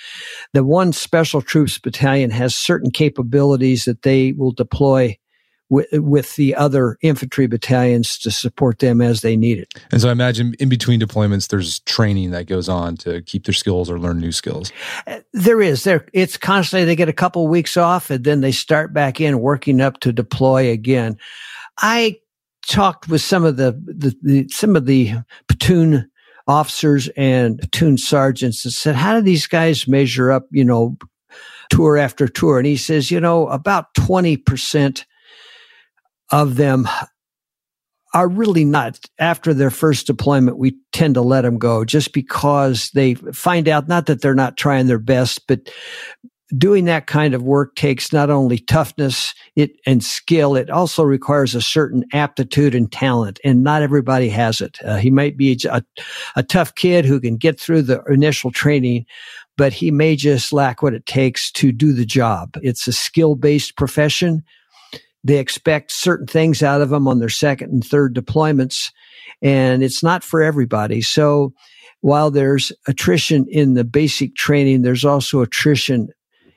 The 0.52 0.62
one 0.62 0.92
special 0.92 1.40
troops 1.40 1.78
battalion 1.78 2.30
has 2.30 2.54
certain 2.54 2.90
capabilities 2.90 3.86
that 3.86 4.02
they 4.02 4.32
will 4.32 4.52
deploy 4.52 5.16
with, 5.72 5.86
with 5.94 6.36
the 6.36 6.54
other 6.54 6.98
infantry 7.00 7.46
battalions 7.46 8.18
to 8.18 8.30
support 8.30 8.80
them 8.80 9.00
as 9.00 9.22
they 9.22 9.38
need 9.38 9.58
it. 9.58 9.72
And 9.90 10.02
so 10.02 10.10
I 10.10 10.12
imagine 10.12 10.54
in 10.60 10.68
between 10.68 11.00
deployments, 11.00 11.48
there's 11.48 11.80
training 11.80 12.30
that 12.32 12.44
goes 12.44 12.68
on 12.68 12.98
to 12.98 13.22
keep 13.22 13.46
their 13.46 13.54
skills 13.54 13.88
or 13.88 13.98
learn 13.98 14.20
new 14.20 14.32
skills. 14.32 14.70
Uh, 15.06 15.20
there 15.32 15.62
is. 15.62 15.84
There, 15.84 16.06
it's 16.12 16.36
constantly. 16.36 16.84
They 16.84 16.94
get 16.94 17.08
a 17.08 17.14
couple 17.14 17.44
of 17.44 17.50
weeks 17.50 17.78
off, 17.78 18.10
and 18.10 18.22
then 18.22 18.42
they 18.42 18.52
start 18.52 18.92
back 18.92 19.18
in, 19.18 19.40
working 19.40 19.80
up 19.80 20.00
to 20.00 20.12
deploy 20.12 20.70
again. 20.70 21.16
I 21.78 22.18
talked 22.68 23.08
with 23.08 23.22
some 23.22 23.46
of 23.46 23.56
the, 23.56 23.72
the, 23.86 24.14
the 24.22 24.48
some 24.50 24.76
of 24.76 24.84
the 24.84 25.14
platoon 25.48 26.10
officers 26.46 27.08
and 27.16 27.58
platoon 27.58 27.96
sergeants 27.96 28.62
and 28.66 28.74
said, 28.74 28.94
"How 28.94 29.14
do 29.14 29.22
these 29.22 29.46
guys 29.46 29.88
measure 29.88 30.30
up?" 30.30 30.44
You 30.50 30.66
know, 30.66 30.98
tour 31.70 31.96
after 31.96 32.28
tour, 32.28 32.58
and 32.58 32.66
he 32.66 32.76
says, 32.76 33.10
"You 33.10 33.20
know, 33.20 33.48
about 33.48 33.94
twenty 33.94 34.36
percent." 34.36 35.06
Of 36.32 36.56
them 36.56 36.88
are 38.14 38.28
really 38.28 38.64
not 38.64 38.98
after 39.18 39.54
their 39.54 39.70
first 39.70 40.06
deployment 40.06 40.58
we 40.58 40.76
tend 40.92 41.14
to 41.14 41.22
let 41.22 41.42
them 41.42 41.58
go 41.58 41.84
just 41.84 42.12
because 42.12 42.90
they 42.94 43.14
find 43.14 43.68
out 43.68 43.88
not 43.88 44.06
that 44.06 44.20
they're 44.20 44.34
not 44.34 44.56
trying 44.56 44.86
their 44.86 44.98
best 44.98 45.46
but 45.46 45.70
doing 46.56 46.84
that 46.84 47.06
kind 47.06 47.32
of 47.32 47.42
work 47.42 47.74
takes 47.76 48.12
not 48.12 48.28
only 48.28 48.58
toughness 48.58 49.34
it 49.56 49.72
and 49.86 50.04
skill 50.04 50.54
it 50.54 50.68
also 50.68 51.02
requires 51.02 51.54
a 51.54 51.62
certain 51.62 52.04
aptitude 52.12 52.74
and 52.74 52.92
talent 52.92 53.40
and 53.42 53.64
not 53.64 53.80
everybody 53.82 54.28
has 54.28 54.60
it. 54.60 54.78
Uh, 54.84 54.96
he 54.96 55.10
might 55.10 55.38
be 55.38 55.58
a, 55.70 55.82
a 56.36 56.42
tough 56.42 56.74
kid 56.74 57.06
who 57.06 57.18
can 57.20 57.36
get 57.38 57.58
through 57.58 57.80
the 57.80 58.02
initial 58.08 58.50
training 58.50 59.06
but 59.56 59.72
he 59.72 59.90
may 59.90 60.16
just 60.16 60.52
lack 60.52 60.82
what 60.82 60.94
it 60.94 61.04
takes 61.06 61.50
to 61.52 61.72
do 61.72 61.92
the 61.92 62.06
job. 62.06 62.56
It's 62.62 62.86
a 62.86 62.92
skill 62.92 63.34
based 63.34 63.76
profession 63.76 64.42
they 65.24 65.38
expect 65.38 65.92
certain 65.92 66.26
things 66.26 66.62
out 66.62 66.80
of 66.80 66.90
them 66.90 67.06
on 67.06 67.18
their 67.18 67.28
second 67.28 67.70
and 67.70 67.84
third 67.84 68.14
deployments, 68.14 68.90
and 69.40 69.82
it's 69.82 70.02
not 70.02 70.24
for 70.24 70.42
everybody. 70.42 71.00
So 71.00 71.52
while 72.00 72.30
there's 72.30 72.72
attrition 72.88 73.46
in 73.48 73.74
the 73.74 73.84
basic 73.84 74.34
training, 74.34 74.82
there's 74.82 75.04
also 75.04 75.40
attrition 75.40 76.08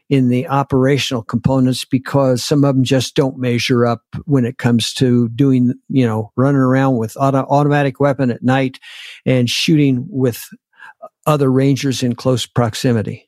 in 0.10 0.30
the 0.30 0.48
operational 0.48 1.24
components 1.24 1.84
because 1.86 2.44
some 2.44 2.64
of 2.64 2.76
them 2.76 2.84
just 2.84 3.16
don't 3.16 3.40
measure 3.40 3.86
up 3.86 4.02
when 4.26 4.46
it 4.46 4.58
comes 4.58 4.94
to 4.94 5.30
doing, 5.30 5.74
you 5.90 6.06
know, 6.06 6.32
running 6.36 6.62
around 6.62 6.98
with 6.98 7.18
auto- 7.18 7.48
automatic 7.50 8.00
weapon 8.00 8.30
at 8.30 8.44
night 8.44 8.80
and 9.26 9.50
shooting 9.50 10.06
with 10.10 10.48
other 11.26 11.52
rangers 11.52 12.04
in 12.04 12.14
close 12.14 12.46
proximity 12.46 13.25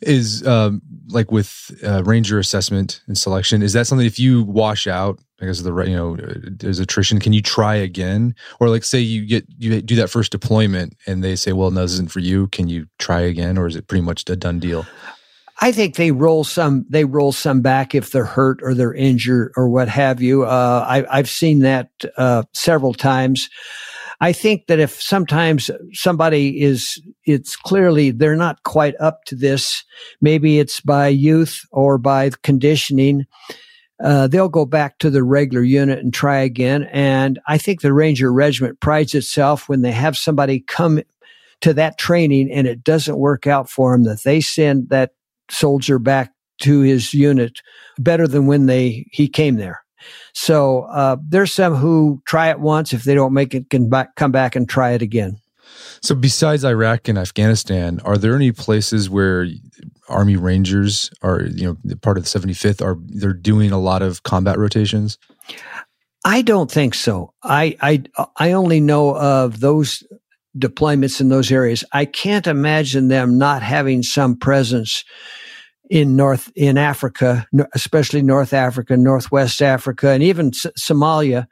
is 0.00 0.46
um, 0.46 0.82
like 1.08 1.30
with 1.30 1.70
uh, 1.84 2.02
ranger 2.04 2.38
assessment 2.38 3.00
and 3.06 3.16
selection 3.16 3.62
is 3.62 3.72
that 3.72 3.86
something 3.86 4.06
if 4.06 4.18
you 4.18 4.42
wash 4.42 4.86
out 4.86 5.18
because 5.38 5.58
of 5.58 5.64
the 5.64 5.84
you 5.84 5.96
know 5.96 6.16
there's 6.16 6.78
attrition 6.78 7.18
can 7.20 7.32
you 7.32 7.42
try 7.42 7.74
again 7.74 8.34
or 8.60 8.68
like 8.68 8.84
say 8.84 8.98
you 8.98 9.24
get 9.26 9.46
you 9.58 9.80
do 9.80 9.96
that 9.96 10.10
first 10.10 10.32
deployment 10.32 10.96
and 11.06 11.22
they 11.22 11.36
say 11.36 11.52
well 11.52 11.70
no 11.70 11.82
this 11.82 11.92
isn't 11.92 12.10
for 12.10 12.20
you 12.20 12.46
can 12.48 12.68
you 12.68 12.86
try 12.98 13.20
again 13.20 13.58
or 13.58 13.66
is 13.66 13.76
it 13.76 13.86
pretty 13.88 14.02
much 14.02 14.28
a 14.28 14.36
done 14.36 14.58
deal 14.58 14.86
I 15.58 15.72
think 15.72 15.96
they 15.96 16.10
roll 16.10 16.44
some. 16.44 16.84
They 16.88 17.04
roll 17.04 17.32
some 17.32 17.62
back 17.62 17.94
if 17.94 18.10
they're 18.10 18.26
hurt 18.26 18.60
or 18.62 18.74
they're 18.74 18.92
injured 18.92 19.52
or 19.56 19.68
what 19.68 19.88
have 19.88 20.20
you. 20.20 20.44
Uh, 20.44 21.04
I, 21.10 21.16
have 21.16 21.30
seen 21.30 21.60
that 21.60 21.88
uh, 22.18 22.42
several 22.52 22.92
times. 22.92 23.48
I 24.20 24.32
think 24.32 24.66
that 24.66 24.78
if 24.78 25.00
sometimes 25.00 25.70
somebody 25.92 26.62
is, 26.62 27.00
it's 27.24 27.56
clearly 27.56 28.10
they're 28.10 28.36
not 28.36 28.62
quite 28.62 28.94
up 29.00 29.24
to 29.26 29.34
this. 29.34 29.84
Maybe 30.20 30.58
it's 30.58 30.80
by 30.80 31.08
youth 31.08 31.60
or 31.70 31.98
by 31.98 32.30
conditioning. 32.42 33.26
Uh, 34.02 34.26
they'll 34.26 34.48
go 34.48 34.66
back 34.66 34.98
to 34.98 35.10
the 35.10 35.22
regular 35.22 35.62
unit 35.62 35.98
and 35.98 36.12
try 36.12 36.38
again. 36.38 36.84
And 36.92 37.38
I 37.46 37.58
think 37.58 37.80
the 37.80 37.92
Ranger 37.92 38.32
Regiment 38.32 38.80
prides 38.80 39.14
itself 39.14 39.68
when 39.68 39.82
they 39.82 39.92
have 39.92 40.16
somebody 40.16 40.60
come 40.60 41.00
to 41.62 41.72
that 41.74 41.98
training 41.98 42.50
and 42.52 42.66
it 42.66 42.84
doesn't 42.84 43.18
work 43.18 43.46
out 43.46 43.70
for 43.70 43.92
them 43.92 44.04
that 44.04 44.22
they 44.22 44.40
send 44.40 44.90
that 44.90 45.12
soldier 45.50 45.98
back 45.98 46.32
to 46.62 46.80
his 46.80 47.14
unit 47.14 47.60
better 47.98 48.26
than 48.26 48.46
when 48.46 48.66
they 48.66 49.06
he 49.12 49.28
came 49.28 49.56
there. 49.56 49.85
So 50.32 50.82
uh, 50.82 51.16
there's 51.26 51.52
some 51.52 51.74
who 51.74 52.22
try 52.26 52.50
it 52.50 52.60
once. 52.60 52.92
If 52.92 53.04
they 53.04 53.14
don't 53.14 53.32
make 53.32 53.54
it, 53.54 53.70
can 53.70 53.88
back, 53.88 54.14
come 54.16 54.32
back 54.32 54.56
and 54.56 54.68
try 54.68 54.92
it 54.92 55.02
again. 55.02 55.38
So, 56.02 56.14
besides 56.14 56.64
Iraq 56.64 57.08
and 57.08 57.18
Afghanistan, 57.18 58.00
are 58.04 58.16
there 58.16 58.36
any 58.36 58.52
places 58.52 59.10
where 59.10 59.48
Army 60.08 60.36
Rangers 60.36 61.10
are, 61.22 61.42
you 61.42 61.64
know, 61.84 61.96
part 61.96 62.18
of 62.18 62.24
the 62.24 62.38
75th 62.38 62.82
are 62.82 62.96
they're 63.06 63.32
doing 63.32 63.72
a 63.72 63.78
lot 63.78 64.02
of 64.02 64.22
combat 64.22 64.58
rotations? 64.58 65.18
I 66.24 66.42
don't 66.42 66.70
think 66.70 66.94
so. 66.94 67.32
I 67.42 67.76
I 67.80 68.02
I 68.36 68.52
only 68.52 68.80
know 68.80 69.16
of 69.16 69.60
those 69.60 70.02
deployments 70.58 71.20
in 71.20 71.28
those 71.28 71.52
areas. 71.52 71.84
I 71.92 72.04
can't 72.04 72.46
imagine 72.46 73.08
them 73.08 73.38
not 73.38 73.62
having 73.62 74.02
some 74.02 74.36
presence 74.36 75.04
in 75.90 76.16
North 76.16 76.50
in 76.56 76.78
Africa, 76.78 77.46
especially 77.74 78.22
North 78.22 78.52
Africa, 78.52 78.96
Northwest 78.96 79.62
Africa, 79.62 80.10
and 80.10 80.22
even 80.22 80.48
S- 80.48 80.66
Somalia 80.78 81.46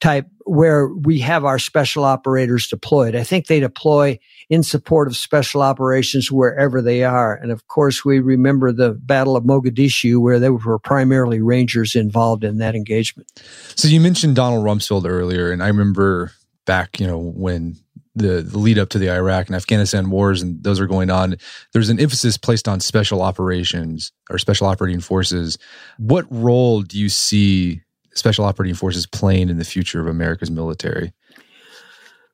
type, 0.00 0.26
where 0.44 0.88
we 0.88 1.18
have 1.20 1.44
our 1.44 1.58
special 1.58 2.04
operators 2.04 2.68
deployed. 2.68 3.14
I 3.14 3.24
think 3.24 3.46
they 3.46 3.60
deploy 3.60 4.18
in 4.48 4.62
support 4.62 5.08
of 5.08 5.16
special 5.16 5.62
operations 5.62 6.30
wherever 6.30 6.82
they 6.82 7.04
are. 7.04 7.34
And 7.34 7.52
of 7.52 7.66
course, 7.68 8.04
we 8.04 8.20
remember 8.20 8.72
the 8.72 8.92
Battle 8.92 9.36
of 9.36 9.44
Mogadishu, 9.44 10.20
where 10.20 10.38
there 10.38 10.52
were 10.52 10.78
primarily 10.78 11.40
Rangers 11.40 11.94
involved 11.94 12.44
in 12.44 12.58
that 12.58 12.74
engagement. 12.74 13.30
So 13.76 13.88
you 13.88 14.00
mentioned 14.00 14.36
Donald 14.36 14.64
Rumsfeld 14.64 15.06
earlier, 15.08 15.50
and 15.50 15.62
I 15.62 15.68
remember 15.68 16.32
back, 16.64 17.00
you 17.00 17.06
know, 17.06 17.18
when 17.18 17.76
the, 18.20 18.42
lead 18.58 18.78
up 18.78 18.88
to 18.90 18.98
the 18.98 19.10
Iraq 19.10 19.46
and 19.46 19.56
Afghanistan 19.56 20.10
wars 20.10 20.42
and 20.42 20.62
those 20.62 20.80
are 20.80 20.86
going 20.86 21.10
on, 21.10 21.36
there's 21.72 21.88
an 21.88 22.00
emphasis 22.00 22.36
placed 22.36 22.68
on 22.68 22.80
special 22.80 23.22
operations 23.22 24.12
or 24.30 24.38
special 24.38 24.66
operating 24.66 25.00
forces. 25.00 25.58
What 25.98 26.26
role 26.30 26.82
do 26.82 26.98
you 26.98 27.08
see 27.08 27.82
special 28.14 28.44
operating 28.44 28.74
forces 28.74 29.06
playing 29.06 29.48
in 29.48 29.58
the 29.58 29.64
future 29.64 30.00
of 30.00 30.06
America's 30.06 30.50
military? 30.50 31.12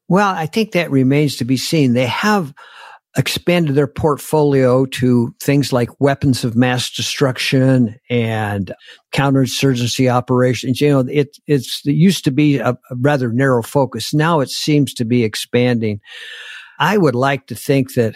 Well, 0.08 0.28
I 0.28 0.46
think 0.46 0.72
that 0.72 0.90
remains 0.90 1.36
to 1.36 1.44
be 1.44 1.56
seen. 1.56 1.94
They 1.94 2.06
have 2.06 2.54
expanded 3.16 3.74
their 3.74 3.86
portfolio 3.86 4.84
to 4.86 5.34
things 5.40 5.72
like 5.72 6.00
weapons 6.00 6.44
of 6.44 6.54
mass 6.54 6.90
destruction 6.90 7.96
and 8.10 8.74
counterinsurgency 9.12 10.12
operations. 10.12 10.80
You 10.80 10.90
know, 10.90 11.00
it, 11.08 11.38
it's, 11.46 11.80
it 11.86 11.92
used 11.92 12.24
to 12.24 12.30
be 12.30 12.58
a, 12.58 12.70
a 12.70 12.96
rather 12.96 13.32
narrow 13.32 13.62
focus. 13.62 14.12
Now 14.12 14.40
it 14.40 14.50
seems 14.50 14.92
to 14.94 15.04
be 15.04 15.24
expanding. 15.24 16.00
I 16.78 16.98
would 16.98 17.14
like 17.14 17.46
to 17.46 17.54
think 17.54 17.94
that, 17.94 18.14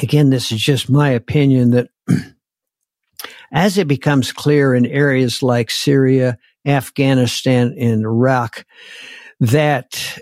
again, 0.00 0.30
this 0.30 0.52
is 0.52 0.60
just 0.60 0.88
my 0.88 1.10
opinion 1.10 1.72
that 1.72 1.88
as 3.52 3.78
it 3.78 3.88
becomes 3.88 4.32
clear 4.32 4.74
in 4.74 4.86
areas 4.86 5.42
like 5.42 5.70
Syria, 5.72 6.38
Afghanistan, 6.64 7.74
and 7.78 8.04
Iraq, 8.04 8.64
that 9.40 10.18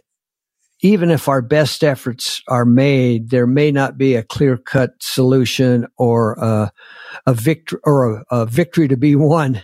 even 0.84 1.10
if 1.10 1.28
our 1.28 1.40
best 1.40 1.82
efforts 1.82 2.42
are 2.46 2.66
made, 2.66 3.30
there 3.30 3.46
may 3.46 3.72
not 3.72 3.96
be 3.96 4.14
a 4.14 4.22
clear 4.22 4.58
cut 4.58 4.90
solution 5.00 5.86
or 5.96 6.34
a, 6.34 6.70
a 7.24 7.32
victory 7.32 7.80
or 7.84 8.16
a, 8.16 8.24
a 8.30 8.46
victory 8.46 8.86
to 8.86 8.96
be 8.96 9.16
won 9.16 9.62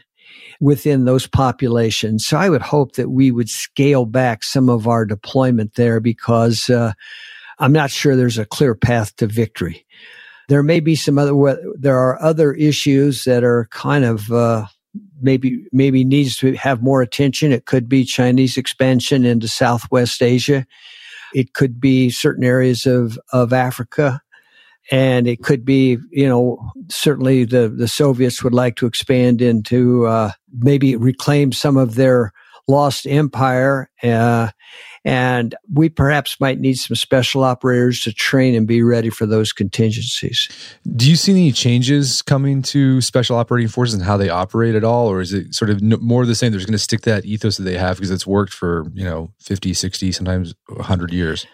within 0.61 1.04
those 1.04 1.26
populations. 1.26 2.24
So 2.26 2.38
I 2.38 2.48
would 2.48 2.62
hope 2.62 2.94
that 2.94 3.11
we 3.11 3.30
would 3.30 3.50
scale 3.50 4.06
back 4.06 4.42
some 4.42 4.70
of 4.70 4.88
our 4.88 5.04
deployment 5.04 5.74
there 5.74 6.00
because 6.00 6.70
uh, 6.70 6.94
I'm 7.59 7.72
not 7.72 7.90
sure 7.90 8.16
there's 8.16 8.38
a 8.38 8.46
clear 8.46 8.74
path 8.74 9.14
to 9.16 9.26
victory. 9.26 9.85
There 10.48 10.62
may 10.62 10.80
be 10.80 10.96
some 10.96 11.18
other, 11.18 11.35
there 11.74 11.98
are 11.98 12.20
other 12.22 12.54
issues 12.54 13.24
that 13.24 13.44
are 13.44 13.68
kind 13.70 14.06
of, 14.06 14.33
uh, 14.33 14.64
maybe, 15.20 15.66
maybe 15.70 16.02
needs 16.02 16.38
to 16.38 16.54
have 16.54 16.83
more 16.83 17.02
attention. 17.02 17.52
It 17.52 17.66
could 17.66 17.90
be 17.90 18.04
Chinese 18.04 18.56
expansion 18.56 19.26
into 19.26 19.48
Southwest 19.48 20.22
Asia. 20.22 20.66
It 21.35 21.55
could 21.55 21.81
be 21.81 22.11
certain 22.11 22.45
areas 22.45 22.87
of, 22.87 23.19
of 23.33 23.53
Africa. 23.53 24.21
And 24.90 25.29
it 25.29 25.43
could 25.43 25.64
be, 25.64 25.99
you 26.11 26.29
know, 26.29 26.59
certainly 26.88 27.45
the, 27.45 27.69
the 27.69 27.87
Soviets 27.87 28.43
would 28.43 28.55
like 28.55 28.77
to 28.77 28.87
expand 28.87 29.40
into, 29.40 30.07
uh, 30.07 30.33
maybe 30.59 30.97
reclaim 30.97 31.53
some 31.53 31.77
of 31.77 31.95
their 31.95 32.33
lost 32.66 33.07
empire. 33.07 33.90
Uh, 34.03 34.51
and 35.04 35.54
we 35.72 35.88
perhaps 35.88 36.38
might 36.40 36.60
need 36.60 36.74
some 36.74 36.94
special 36.94 37.42
operators 37.42 38.00
to 38.02 38.12
train 38.12 38.54
and 38.54 38.66
be 38.66 38.82
ready 38.82 39.10
for 39.10 39.26
those 39.26 39.52
contingencies. 39.52 40.48
Do 40.94 41.08
you 41.08 41.16
see 41.16 41.32
any 41.32 41.52
changes 41.52 42.22
coming 42.22 42.62
to 42.62 43.00
special 43.00 43.36
operating 43.36 43.68
forces 43.68 43.94
and 43.94 44.02
how 44.02 44.16
they 44.16 44.28
operate 44.28 44.74
at 44.74 44.84
all? 44.84 45.08
Or 45.08 45.20
is 45.20 45.32
it 45.32 45.54
sort 45.54 45.70
of 45.70 45.80
more 45.82 46.22
of 46.22 46.28
the 46.28 46.34
same? 46.34 46.52
They're 46.52 46.60
going 46.60 46.72
to 46.72 46.78
stick 46.78 47.02
that 47.02 47.24
ethos 47.24 47.56
that 47.56 47.62
they 47.62 47.78
have 47.78 47.96
because 47.96 48.10
it's 48.10 48.26
worked 48.26 48.52
for, 48.52 48.86
you 48.92 49.04
know, 49.04 49.32
50, 49.40 49.72
60, 49.72 50.12
sometimes 50.12 50.54
100 50.68 51.12
years? 51.12 51.46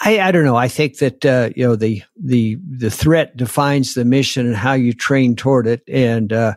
I, 0.00 0.20
I 0.20 0.32
don't 0.32 0.44
know. 0.44 0.56
I 0.56 0.68
think 0.68 0.98
that 0.98 1.24
uh, 1.24 1.50
you 1.56 1.66
know 1.66 1.74
the 1.74 2.02
the 2.22 2.58
the 2.68 2.90
threat 2.90 3.36
defines 3.36 3.94
the 3.94 4.04
mission 4.04 4.46
and 4.46 4.54
how 4.54 4.74
you 4.74 4.92
train 4.92 5.36
toward 5.36 5.66
it, 5.66 5.82
and 5.88 6.32
uh, 6.32 6.54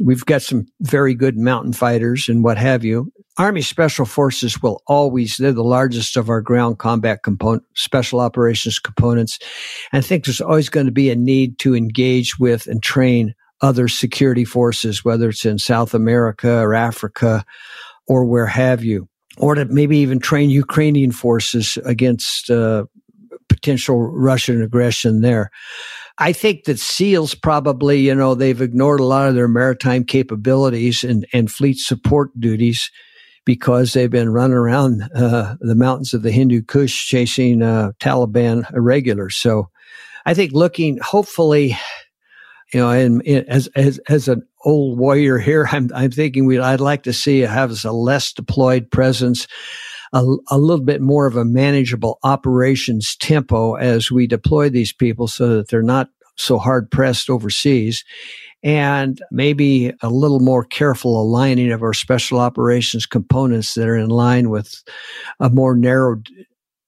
we've 0.00 0.24
got 0.24 0.42
some 0.42 0.66
very 0.80 1.14
good 1.14 1.36
mountain 1.36 1.72
fighters 1.72 2.28
and 2.28 2.44
what 2.44 2.58
have 2.58 2.84
you. 2.84 3.10
Army 3.38 3.60
Special 3.60 4.06
Forces 4.06 4.62
will 4.62 4.82
always, 4.86 5.36
they're 5.36 5.52
the 5.52 5.62
largest 5.62 6.16
of 6.16 6.30
our 6.30 6.40
ground 6.40 6.78
combat 6.78 7.22
component, 7.22 7.64
special 7.74 8.20
operations 8.20 8.78
components. 8.78 9.38
I 9.92 10.00
think 10.00 10.24
there's 10.24 10.40
always 10.40 10.68
going 10.68 10.86
to 10.86 10.92
be 10.92 11.10
a 11.10 11.16
need 11.16 11.58
to 11.58 11.76
engage 11.76 12.38
with 12.38 12.66
and 12.66 12.82
train 12.82 13.34
other 13.60 13.88
security 13.88 14.44
forces, 14.44 15.04
whether 15.04 15.28
it's 15.28 15.44
in 15.44 15.58
South 15.58 15.92
America 15.94 16.60
or 16.60 16.74
Africa 16.74 17.44
or 18.06 18.24
where 18.24 18.46
have 18.46 18.84
you, 18.84 19.08
or 19.36 19.54
to 19.54 19.64
maybe 19.66 19.98
even 19.98 20.18
train 20.18 20.48
Ukrainian 20.48 21.12
forces 21.12 21.76
against 21.84 22.50
uh, 22.50 22.84
potential 23.48 24.10
Russian 24.12 24.62
aggression 24.62 25.20
there. 25.20 25.50
I 26.18 26.32
think 26.32 26.64
that 26.64 26.78
SEALs 26.78 27.34
probably, 27.34 28.00
you 28.00 28.14
know, 28.14 28.34
they've 28.34 28.60
ignored 28.62 29.00
a 29.00 29.04
lot 29.04 29.28
of 29.28 29.34
their 29.34 29.48
maritime 29.48 30.04
capabilities 30.04 31.04
and, 31.04 31.26
and 31.34 31.50
fleet 31.50 31.76
support 31.76 32.30
duties 32.40 32.90
because 33.46 33.92
they've 33.92 34.10
been 34.10 34.28
running 34.28 34.56
around 34.56 35.08
uh, 35.14 35.54
the 35.60 35.76
mountains 35.76 36.12
of 36.12 36.22
the 36.22 36.32
Hindu 36.32 36.62
Kush 36.62 37.06
chasing 37.06 37.62
uh, 37.62 37.92
Taliban 37.98 38.70
irregulars. 38.74 39.36
So 39.36 39.70
I 40.26 40.34
think 40.34 40.52
looking, 40.52 40.98
hopefully, 40.98 41.78
you 42.74 42.80
know, 42.80 42.90
and, 42.90 43.24
and, 43.24 43.48
as 43.48 43.68
as 43.68 43.98
as 44.08 44.28
an 44.28 44.42
old 44.64 44.98
warrior 44.98 45.38
here, 45.38 45.66
I'm 45.70 45.88
I'm 45.94 46.10
thinking 46.10 46.44
we 46.44 46.58
I'd 46.58 46.80
like 46.80 47.04
to 47.04 47.12
see 47.14 47.40
have 47.40 47.84
a 47.84 47.92
less 47.92 48.34
deployed 48.34 48.90
presence. 48.90 49.46
A, 50.12 50.24
a 50.50 50.58
little 50.58 50.84
bit 50.84 51.00
more 51.00 51.26
of 51.26 51.36
a 51.36 51.44
manageable 51.44 52.20
operations 52.22 53.16
tempo 53.16 53.74
as 53.74 54.08
we 54.08 54.28
deploy 54.28 54.70
these 54.70 54.92
people 54.92 55.26
so 55.26 55.56
that 55.56 55.68
they're 55.68 55.82
not 55.82 56.08
so 56.36 56.58
hard 56.58 56.90
pressed 56.92 57.28
overseas 57.28 58.04
and 58.66 59.22
maybe 59.30 59.92
a 60.02 60.10
little 60.10 60.40
more 60.40 60.64
careful 60.64 61.22
aligning 61.22 61.70
of 61.70 61.84
our 61.84 61.94
special 61.94 62.40
operations 62.40 63.06
components 63.06 63.74
that 63.74 63.86
are 63.86 63.96
in 63.96 64.10
line 64.10 64.50
with 64.50 64.82
a 65.38 65.48
more 65.48 65.76
narrow 65.76 66.20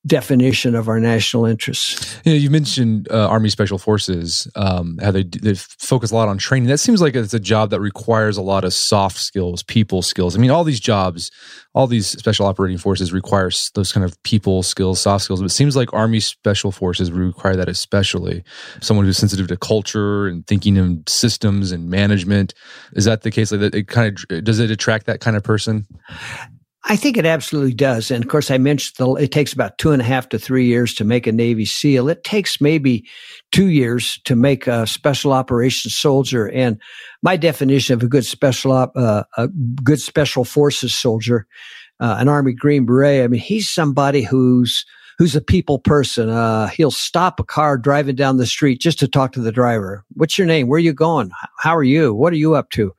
definition 0.07 0.75
of 0.75 0.89
our 0.89 1.01
national 1.01 1.45
interests. 1.45 2.21
You 2.25 2.33
know, 2.33 2.39
you 2.39 2.51
mentioned 2.51 3.09
uh, 3.11 3.29
Army 3.29 3.49
Special 3.49 3.79
Forces, 3.79 4.49
um, 4.55 4.99
how 5.03 5.11
they, 5.11 5.25
they 5.25 5.55
focus 5.55 6.11
a 6.11 6.15
lot 6.15 6.29
on 6.29 6.39
training. 6.39 6.69
That 6.69 6.79
seems 6.79 7.03
like 7.03 7.15
it's 7.15 7.35
a 7.35 7.41
job 7.41 7.71
that 7.71 7.81
requires 7.81 8.37
a 8.37 8.43
lot 8.43 8.65
of 8.65 8.73
soft 8.73 9.19
skills, 9.19 9.63
people 9.63 10.03
skills. 10.03 10.37
I 10.37 10.39
mean, 10.39 10.51
all 10.51 10.65
these 10.65 10.81
jobs, 10.81 11.31
all 11.75 11.87
these 11.87 12.07
special 12.07 12.47
operating 12.47 12.79
forces 12.79 13.13
require 13.13 13.51
those 13.75 13.93
kind 13.93 14.05
of 14.05 14.21
people 14.23 14.63
skills, 14.63 15.01
soft 15.01 15.25
skills. 15.25 15.41
But 15.41 15.47
it 15.47 15.55
seems 15.55 15.77
like 15.77 15.93
Army 15.93 16.21
Special 16.21 16.73
Forces 16.73 17.11
require 17.11 17.57
that 17.57 17.69
especially. 17.69 18.45
Someone 18.81 19.05
who's 19.05 19.19
sensitive 19.19 19.49
to 19.49 19.57
culture 19.57 20.27
and 20.27 20.47
thinking 20.47 20.77
in 20.77 21.03
systems 21.07 21.73
and 21.73 21.91
management. 21.91 22.55
Is 22.93 23.05
that 23.05 23.23
the 23.23 23.31
case? 23.31 23.53
Like 23.53 23.61
that, 23.61 23.75
it 23.75 23.89
kind 23.89 24.17
of 24.31 24.45
does 24.45 24.59
it 24.59 24.71
attract 24.71 25.07
that 25.07 25.21
kind 25.21 25.37
of 25.37 25.43
person? 25.43 25.87
I 26.90 26.96
think 26.96 27.18
it 27.18 27.27
absolutely 27.27 27.74
does. 27.74 28.11
And 28.11 28.24
of 28.24 28.31
course, 28.31 28.51
I 28.51 28.57
mentioned 28.57 28.96
the, 28.96 29.12
it 29.22 29.31
takes 29.31 29.53
about 29.53 29.77
two 29.77 29.92
and 29.92 30.01
a 30.01 30.05
half 30.05 30.31
to 30.31 30.38
three 30.38 30.64
years 30.64 30.95
to 30.95 31.05
make 31.05 31.26
a 31.26 31.32
Navy 31.32 31.66
SEAL. 31.66 32.09
It 32.09 32.24
takes 32.24 32.62
maybe 32.62 33.07
two 33.53 33.68
years 33.68 34.18
to 34.24 34.34
make 34.34 34.66
a 34.66 34.86
special 34.86 35.34
operations 35.34 35.95
soldier. 35.95 36.49
And 36.49 36.80
my 37.22 37.36
definition 37.36 37.93
of 37.93 38.03
a 38.03 38.09
good 38.09 38.24
special 38.24 38.72
op, 38.72 38.93
uh, 38.97 39.24
a 39.36 39.49
good 39.49 40.01
special 40.01 40.45
forces 40.45 40.95
soldier, 40.95 41.47
uh, 42.01 42.16
an 42.18 42.28
Army 42.28 42.55
Green 42.55 42.86
Beret, 42.86 43.22
I 43.22 43.28
mean, 43.28 43.41
he's 43.41 43.68
somebody 43.68 44.22
who's 44.22 44.86
who's 45.18 45.36
a 45.36 45.41
people 45.43 45.80
person. 45.80 46.30
Uh, 46.30 46.68
he'll 46.68 46.93
stop 46.93 47.39
a 47.39 47.45
car 47.45 47.76
driving 47.76 48.14
down 48.14 48.36
the 48.39 48.47
street 48.47 48.80
just 48.80 48.99
to 49.01 49.09
talk 49.09 49.32
to 49.32 49.41
the 49.41 49.53
driver. 49.53 50.05
What's 50.14 50.39
your 50.39 50.47
name? 50.47 50.68
Where 50.68 50.76
are 50.76 50.80
you 50.80 50.93
going? 50.95 51.32
How 51.59 51.76
are 51.76 51.84
you? 51.84 52.14
What 52.14 52.32
are 52.32 52.36
you 52.36 52.55
up 52.55 52.70
to? 52.70 52.95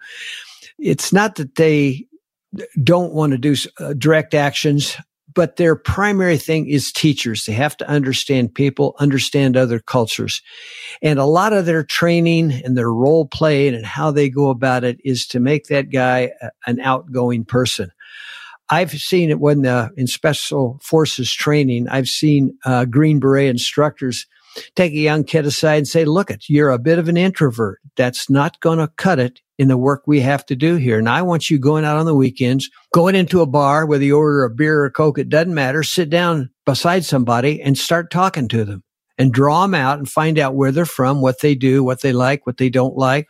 It's 0.78 1.12
not 1.12 1.36
that 1.36 1.56
they 1.56 2.06
don't 2.82 3.14
want 3.14 3.32
to 3.32 3.38
do 3.38 3.56
uh, 3.80 3.94
direct 3.94 4.34
actions, 4.34 4.98
but 5.34 5.58
their 5.58 5.76
primary 5.76 6.38
thing 6.38 6.68
is 6.68 6.92
teachers. 6.92 7.46
They 7.46 7.54
have 7.54 7.78
to 7.78 7.88
understand 7.88 8.56
people, 8.56 8.96
understand 9.00 9.56
other 9.56 9.80
cultures. 9.80 10.42
And 11.02 11.20
a 11.20 11.26
lot 11.26 11.54
of 11.54 11.66
their 11.66 11.84
training 11.84 12.52
and 12.52 12.78
their 12.78 12.92
role 12.92 13.28
playing 13.28 13.76
and 13.76 13.86
how 13.86 14.12
they 14.12 14.30
go 14.30 14.50
about 14.50 14.84
it 14.84 15.00
is 15.04 15.28
to 15.28 15.40
make 15.40 15.66
that 15.66 15.92
guy 15.92 16.32
an 16.66 16.80
outgoing 16.80 17.46
person. 17.46 17.92
I've 18.72 18.92
seen 18.92 19.30
it 19.30 19.40
when 19.40 19.62
the, 19.64 19.92
in 19.98 20.08
special 20.08 20.80
forces 20.84 21.34
training, 21.34 21.88
I've 21.88 22.08
seen 22.08 22.58
uh, 22.66 22.86
Green 22.86 23.20
Beret 23.20 23.50
instructors 23.50 24.28
take 24.76 24.94
a 24.94 24.98
young 24.98 25.24
kid 25.24 25.46
aside 25.46 25.78
and 25.78 25.88
say, 25.88 26.06
look 26.06 26.32
you're 26.48 26.70
a 26.70 26.80
bit 26.80 27.00
of 27.00 27.08
an 27.08 27.18
introvert. 27.18 27.80
That's 27.96 28.30
not 28.30 28.60
going 28.60 28.80
to 28.80 28.88
cut 28.88 29.20
it 29.20 29.42
in 29.60 29.68
the 29.68 29.78
work 29.78 30.04
we 30.08 30.22
have 30.22 30.46
to 30.46 30.56
do 30.56 30.78
here. 30.78 30.98
And 30.98 31.10
I 31.10 31.22
want 31.22 31.50
you 31.50 31.60
going 31.60 31.84
out 31.84 31.98
on 31.98 32.06
the 32.06 32.16
weekends, 32.16 32.70
going 32.94 33.14
into 33.14 33.42
a 33.42 33.46
bar, 33.46 33.86
whether 33.86 34.06
you 34.06 34.18
order 34.18 34.46
a 34.46 34.50
beer 34.50 34.86
or 34.86 34.90
Coke, 34.90 35.20
it 35.20 35.28
doesn't 35.28 35.54
matter. 35.54 35.84
Sit 35.84 36.10
down 36.10 36.50
beside 36.66 37.04
somebody 37.04 37.62
and 37.62 37.78
start 37.78 38.10
talking 38.10 38.48
to 38.48 38.64
them 38.64 38.84
and 39.18 39.34
draw 39.34 39.64
them 39.64 39.76
out 39.76 40.00
and 40.00 40.10
find 40.10 40.40
out 40.40 40.56
where 40.56 40.72
they're 40.72 40.86
from, 40.86 41.20
what 41.20 41.42
they 41.42 41.56
do, 41.56 41.84
what 41.84 42.02
they 42.02 42.14
like, 42.14 42.48
what 42.48 42.56
they 42.56 42.70
don't 42.70 42.96
like, 42.96 43.28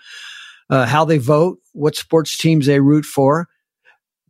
uh, 0.69 0.85
how 0.85 1.03
they 1.03 1.17
vote, 1.17 1.57
what 1.73 1.95
sports 1.95 2.37
teams 2.37 2.67
they 2.67 2.79
root 2.79 3.05
for. 3.05 3.47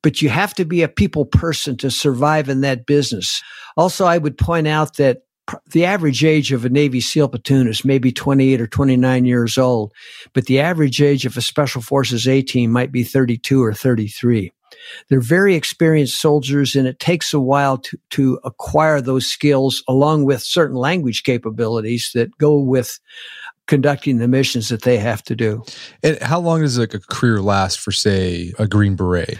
But 0.01 0.21
you 0.21 0.29
have 0.29 0.53
to 0.53 0.63
be 0.63 0.81
a 0.81 0.87
people 0.87 1.25
person 1.25 1.75
to 1.77 1.91
survive 1.91 2.47
in 2.47 2.61
that 2.61 2.85
business. 2.85 3.43
Also, 3.75 4.05
I 4.05 4.17
would 4.17 4.37
point 4.37 4.67
out 4.67 4.95
that 4.95 5.23
the 5.71 5.85
average 5.85 6.23
age 6.23 6.51
of 6.51 6.65
a 6.65 6.69
Navy 6.69 7.01
SEAL 7.01 7.29
platoon 7.29 7.67
is 7.67 7.85
maybe 7.85 8.11
28 8.11 8.61
or 8.61 8.67
29 8.67 9.25
years 9.25 9.57
old, 9.57 9.93
but 10.33 10.45
the 10.45 10.59
average 10.59 11.01
age 11.01 11.25
of 11.25 11.37
a 11.37 11.41
Special 11.41 11.81
Forces 11.81 12.27
A 12.27 12.41
team 12.41 12.71
might 12.71 12.91
be 12.91 13.03
32 13.03 13.63
or 13.63 13.73
33. 13.73 14.51
They're 15.09 15.19
very 15.19 15.55
experienced 15.55 16.21
soldiers, 16.21 16.75
and 16.75 16.87
it 16.87 16.99
takes 16.99 17.33
a 17.33 17.39
while 17.39 17.77
to, 17.79 17.97
to 18.11 18.39
acquire 18.43 19.01
those 19.01 19.25
skills 19.25 19.83
along 19.87 20.25
with 20.25 20.41
certain 20.41 20.77
language 20.77 21.23
capabilities 21.23 22.11
that 22.13 22.37
go 22.37 22.57
with 22.57 22.99
conducting 23.67 24.17
the 24.17 24.27
missions 24.27 24.69
that 24.69 24.81
they 24.81 24.97
have 24.97 25.23
to 25.23 25.35
do. 25.35 25.63
And 26.01 26.19
how 26.21 26.39
long 26.39 26.61
does 26.61 26.77
a 26.77 26.87
career 26.87 27.41
last 27.41 27.79
for, 27.79 27.91
say, 27.91 28.53
a 28.57 28.67
Green 28.67 28.95
Beret? 28.95 29.37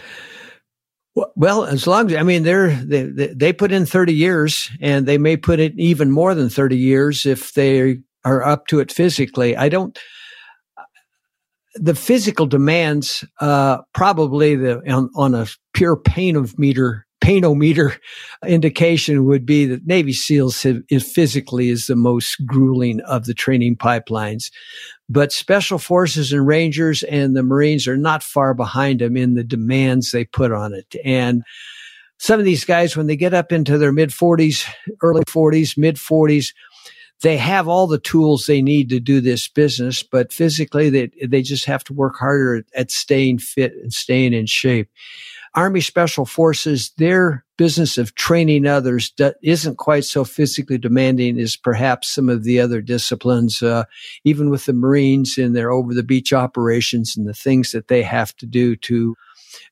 Well, 1.36 1.64
as 1.64 1.86
long 1.86 2.10
as 2.10 2.16
I 2.16 2.22
mean, 2.22 2.42
they're 2.42 2.70
they 2.70 3.04
they 3.34 3.52
put 3.52 3.72
in 3.72 3.86
thirty 3.86 4.14
years, 4.14 4.70
and 4.80 5.06
they 5.06 5.18
may 5.18 5.36
put 5.36 5.60
in 5.60 5.78
even 5.78 6.10
more 6.10 6.34
than 6.34 6.48
thirty 6.48 6.76
years 6.76 7.26
if 7.26 7.54
they 7.54 7.98
are 8.24 8.44
up 8.44 8.66
to 8.68 8.80
it 8.80 8.92
physically. 8.92 9.56
I 9.56 9.68
don't. 9.68 9.98
The 11.74 11.94
physical 11.94 12.46
demands, 12.46 13.24
uh, 13.40 13.78
probably 13.94 14.56
the 14.56 14.80
on, 14.92 15.10
on 15.14 15.34
a 15.34 15.46
pure 15.72 15.96
pain 15.96 16.36
of 16.36 16.58
meter 16.58 17.06
painometer 17.20 17.96
indication 18.46 19.24
would 19.26 19.44
be 19.44 19.66
that 19.66 19.86
Navy 19.86 20.12
SEALs 20.12 20.62
have, 20.62 20.82
is 20.88 21.10
physically 21.10 21.68
is 21.68 21.86
the 21.86 21.96
most 21.96 22.44
grueling 22.46 23.00
of 23.02 23.26
the 23.26 23.34
training 23.34 23.76
pipelines. 23.76 24.50
But 25.08 25.32
Special 25.32 25.78
Forces 25.78 26.32
and 26.32 26.46
Rangers 26.46 27.02
and 27.02 27.36
the 27.36 27.42
Marines 27.42 27.86
are 27.86 27.96
not 27.96 28.22
far 28.22 28.54
behind 28.54 29.00
them 29.00 29.16
in 29.16 29.34
the 29.34 29.44
demands 29.44 30.10
they 30.10 30.24
put 30.24 30.52
on 30.52 30.72
it. 30.72 30.94
And 31.04 31.42
some 32.18 32.38
of 32.38 32.44
these 32.44 32.64
guys, 32.64 32.96
when 32.96 33.06
they 33.06 33.16
get 33.16 33.34
up 33.34 33.52
into 33.52 33.78
their 33.78 33.92
mid 33.92 34.10
40s, 34.10 34.66
early 35.02 35.24
40s, 35.24 35.76
mid 35.76 35.96
40s, 35.96 36.52
they 37.22 37.36
have 37.36 37.68
all 37.68 37.86
the 37.86 37.98
tools 37.98 38.46
they 38.46 38.62
need 38.62 38.88
to 38.90 39.00
do 39.00 39.20
this 39.20 39.46
business, 39.46 40.02
but 40.02 40.32
physically 40.32 40.88
they, 40.88 41.10
they 41.26 41.42
just 41.42 41.66
have 41.66 41.84
to 41.84 41.92
work 41.92 42.16
harder 42.18 42.56
at, 42.56 42.64
at 42.74 42.90
staying 42.90 43.38
fit 43.38 43.72
and 43.74 43.92
staying 43.92 44.32
in 44.32 44.46
shape. 44.46 44.88
Army 45.54 45.80
Special 45.80 46.24
Forces, 46.24 46.92
their 46.96 47.44
business 47.58 47.98
of 47.98 48.14
training 48.14 48.66
others 48.66 49.12
isn't 49.42 49.76
quite 49.78 50.04
so 50.04 50.24
physically 50.24 50.78
demanding 50.78 51.38
as 51.38 51.56
perhaps 51.56 52.08
some 52.08 52.28
of 52.28 52.44
the 52.44 52.60
other 52.60 52.80
disciplines, 52.80 53.62
uh, 53.62 53.84
even 54.24 54.48
with 54.48 54.66
the 54.66 54.72
Marines 54.72 55.36
in 55.36 55.52
their 55.52 55.70
over 55.70 55.92
the 55.92 56.02
beach 56.02 56.32
operations 56.32 57.16
and 57.16 57.28
the 57.28 57.34
things 57.34 57.72
that 57.72 57.88
they 57.88 58.02
have 58.02 58.34
to 58.36 58.46
do 58.46 58.76
to 58.76 59.16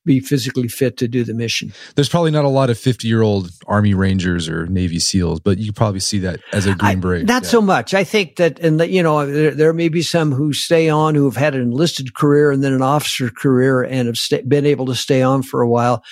be 0.04 0.20
physically 0.20 0.68
fit 0.68 0.96
to 0.98 1.08
do 1.08 1.24
the 1.24 1.34
mission. 1.34 1.72
There's 1.94 2.08
probably 2.08 2.30
not 2.30 2.44
a 2.44 2.48
lot 2.48 2.70
of 2.70 2.78
50 2.78 3.06
year 3.06 3.22
old 3.22 3.50
Army 3.66 3.94
Rangers 3.94 4.48
or 4.48 4.66
Navy 4.66 4.98
SEALs, 4.98 5.40
but 5.40 5.58
you 5.58 5.72
probably 5.72 6.00
see 6.00 6.18
that 6.20 6.40
as 6.52 6.66
a 6.66 6.74
Green 6.74 7.00
Beret. 7.00 7.26
Not 7.26 7.42
yeah. 7.42 7.48
so 7.48 7.60
much. 7.60 7.94
I 7.94 8.04
think 8.04 8.36
that, 8.36 8.58
and 8.60 8.80
you 8.90 9.02
know, 9.02 9.26
there, 9.26 9.52
there, 9.52 9.72
may 9.72 9.88
be 9.88 10.02
some 10.02 10.32
who 10.32 10.52
stay 10.52 10.88
on 10.88 11.14
who 11.14 11.24
have 11.26 11.36
had 11.36 11.54
an 11.54 11.60
enlisted 11.60 12.14
career 12.14 12.50
and 12.50 12.64
then 12.64 12.72
an 12.72 12.82
officer 12.82 13.30
career 13.30 13.82
and 13.82 14.06
have 14.06 14.16
st- 14.16 14.48
been 14.48 14.66
able 14.66 14.86
to 14.86 14.94
stay 14.94 15.22
on 15.22 15.42
for 15.42 15.60
a 15.60 15.68
while. 15.68 16.02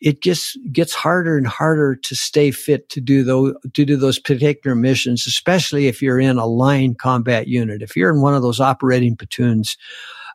It 0.00 0.22
just 0.22 0.58
gets 0.72 0.94
harder 0.94 1.36
and 1.36 1.46
harder 1.46 1.94
to 1.94 2.16
stay 2.16 2.50
fit 2.50 2.88
to 2.90 3.00
do 3.00 3.22
those 3.22 3.54
to 3.74 3.84
do 3.84 3.96
those 3.96 4.18
particular 4.18 4.74
missions, 4.74 5.26
especially 5.26 5.88
if 5.88 6.00
you're 6.00 6.20
in 6.20 6.38
a 6.38 6.46
line 6.46 6.94
combat 6.94 7.48
unit. 7.48 7.82
If 7.82 7.96
you're 7.96 8.10
in 8.10 8.22
one 8.22 8.34
of 8.34 8.40
those 8.40 8.60
operating 8.60 9.16
platoons, 9.16 9.76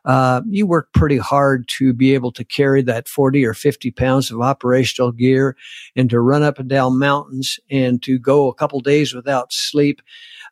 uh, 0.06 0.40
you 0.48 0.66
work 0.66 0.92
pretty 0.92 1.18
hard 1.18 1.66
to 1.66 1.92
be 1.92 2.14
able 2.14 2.30
to 2.32 2.44
carry 2.44 2.80
that 2.82 3.08
40 3.08 3.44
or 3.44 3.54
50 3.54 3.90
pounds 3.90 4.30
of 4.30 4.40
operational 4.40 5.10
gear 5.10 5.56
and 5.96 6.08
to 6.10 6.20
run 6.20 6.44
up 6.44 6.60
and 6.60 6.68
down 6.68 6.98
mountains 6.98 7.58
and 7.70 8.00
to 8.04 8.18
go 8.18 8.48
a 8.48 8.54
couple 8.54 8.80
days 8.80 9.12
without 9.12 9.52
sleep. 9.52 10.00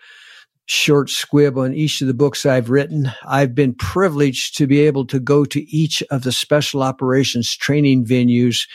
short 0.67 1.09
squib 1.09 1.57
on 1.57 1.73
each 1.73 2.01
of 2.01 2.07
the 2.07 2.13
books 2.13 2.45
I've 2.45 2.69
written. 2.69 3.11
I've 3.25 3.55
been 3.55 3.73
privileged 3.73 4.57
to 4.57 4.67
be 4.67 4.81
able 4.81 5.05
to 5.07 5.19
go 5.19 5.45
to 5.45 5.75
each 5.75 6.03
of 6.11 6.23
the 6.23 6.31
special 6.31 6.83
operations 6.83 7.55
training 7.55 8.05
venues 8.05 8.67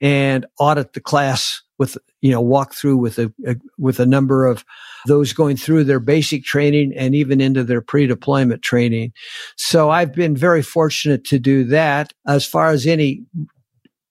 and 0.00 0.44
audit 0.58 0.92
the 0.92 1.00
class 1.00 1.62
with, 1.78 1.98
you 2.20 2.30
know, 2.30 2.40
walk 2.40 2.74
through 2.74 2.96
with 2.96 3.18
a, 3.18 3.32
a 3.46 3.56
with 3.78 4.00
a 4.00 4.06
number 4.06 4.46
of 4.46 4.64
those 5.06 5.32
going 5.32 5.56
through 5.56 5.84
their 5.84 6.00
basic 6.00 6.44
training 6.44 6.92
and 6.96 7.14
even 7.14 7.40
into 7.40 7.64
their 7.64 7.80
pre-deployment 7.80 8.62
training. 8.62 9.12
So 9.56 9.90
I've 9.90 10.12
been 10.12 10.36
very 10.36 10.62
fortunate 10.62 11.24
to 11.26 11.38
do 11.38 11.64
that. 11.64 12.12
As 12.26 12.46
far 12.46 12.70
as 12.70 12.86
any 12.86 13.24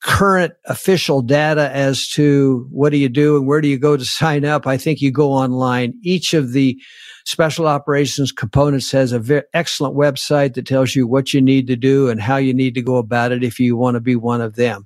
current 0.05 0.53
official 0.65 1.23
data 1.23 1.71
as 1.73 2.07
to 2.07 2.67
what 2.69 2.91
do 2.91 2.97
you 2.97 3.09
do 3.09 3.37
and 3.37 3.47
where 3.47 3.59
do 3.59 3.67
you 3.67 3.79
go 3.79 3.97
to 3.97 4.05
sign 4.05 4.45
up, 4.45 4.67
I 4.67 4.77
think 4.77 5.01
you 5.01 5.11
go 5.11 5.31
online. 5.31 5.95
Each 6.03 6.35
of 6.35 6.51
the 6.51 6.79
special 7.25 7.67
operations 7.67 8.31
components 8.31 8.91
has 8.91 9.11
a 9.11 9.19
very 9.19 9.41
excellent 9.55 9.95
website 9.95 10.53
that 10.53 10.67
tells 10.67 10.95
you 10.95 11.07
what 11.07 11.33
you 11.33 11.41
need 11.41 11.65
to 11.67 11.75
do 11.75 12.07
and 12.07 12.21
how 12.21 12.37
you 12.37 12.53
need 12.53 12.75
to 12.75 12.83
go 12.83 12.97
about 12.97 13.31
it 13.31 13.43
if 13.43 13.59
you 13.59 13.75
want 13.75 13.95
to 13.95 13.99
be 13.99 14.15
one 14.15 14.41
of 14.41 14.55
them. 14.55 14.85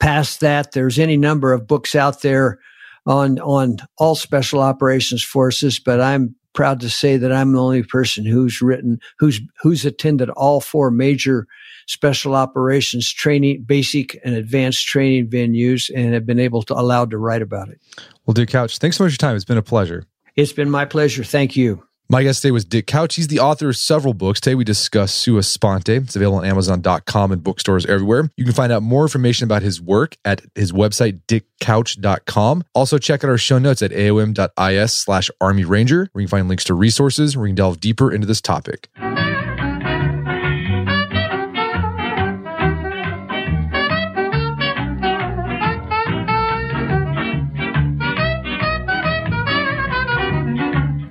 Past 0.00 0.40
that, 0.40 0.72
there's 0.72 0.98
any 0.98 1.16
number 1.16 1.52
of 1.52 1.66
books 1.66 1.94
out 1.94 2.22
there 2.22 2.58
on 3.06 3.38
on 3.40 3.78
all 3.96 4.14
special 4.14 4.60
operations 4.60 5.22
forces, 5.24 5.78
but 5.78 6.00
I'm 6.00 6.34
proud 6.52 6.80
to 6.80 6.90
say 6.90 7.16
that 7.16 7.32
I'm 7.32 7.52
the 7.52 7.62
only 7.62 7.82
person 7.82 8.24
who's 8.24 8.60
written 8.60 9.00
who's 9.18 9.40
who's 9.60 9.84
attended 9.84 10.30
all 10.30 10.60
four 10.60 10.90
major 10.90 11.46
special 11.86 12.34
operations 12.34 13.10
training, 13.12 13.64
basic 13.64 14.18
and 14.24 14.34
advanced 14.34 14.86
training 14.86 15.28
venues, 15.28 15.90
and 15.94 16.12
have 16.14 16.26
been 16.26 16.38
able 16.38 16.62
to 16.62 16.74
allowed 16.74 17.10
to 17.10 17.18
write 17.18 17.42
about 17.42 17.68
it. 17.70 17.80
Well, 18.26 18.34
Dick 18.34 18.50
Couch, 18.50 18.78
thanks 18.78 18.98
so 18.98 19.04
much 19.04 19.10
for 19.10 19.14
your 19.14 19.28
time. 19.30 19.36
It's 19.36 19.44
been 19.44 19.58
a 19.58 19.62
pleasure. 19.62 20.04
It's 20.36 20.52
been 20.52 20.70
my 20.70 20.84
pleasure. 20.84 21.24
Thank 21.24 21.56
you. 21.56 21.87
My 22.10 22.22
guest 22.22 22.40
today 22.40 22.52
was 22.52 22.64
Dick 22.64 22.86
Couch. 22.86 23.16
He's 23.16 23.28
the 23.28 23.38
author 23.38 23.68
of 23.68 23.76
several 23.76 24.14
books. 24.14 24.40
Today 24.40 24.54
we 24.54 24.64
discuss 24.64 25.12
Sua 25.12 25.42
Sponte. 25.42 25.90
It's 25.90 26.16
available 26.16 26.38
on 26.38 26.46
Amazon.com 26.46 27.32
and 27.32 27.44
bookstores 27.44 27.84
everywhere. 27.84 28.30
You 28.34 28.46
can 28.46 28.54
find 28.54 28.72
out 28.72 28.82
more 28.82 29.02
information 29.02 29.44
about 29.44 29.60
his 29.60 29.78
work 29.78 30.16
at 30.24 30.40
his 30.54 30.72
website, 30.72 31.20
dickcouch.com. 31.28 32.64
Also, 32.74 32.96
check 32.96 33.24
out 33.24 33.28
our 33.28 33.36
show 33.36 33.58
notes 33.58 33.82
at 33.82 33.90
aom.is 33.90 34.92
slash 34.94 35.30
Army 35.38 35.66
Ranger, 35.66 36.08
where 36.12 36.22
you 36.22 36.28
can 36.28 36.38
find 36.38 36.48
links 36.48 36.64
to 36.64 36.72
resources 36.72 37.36
where 37.36 37.46
you 37.46 37.50
can 37.50 37.56
delve 37.56 37.78
deeper 37.78 38.10
into 38.10 38.26
this 38.26 38.40
topic. 38.40 38.88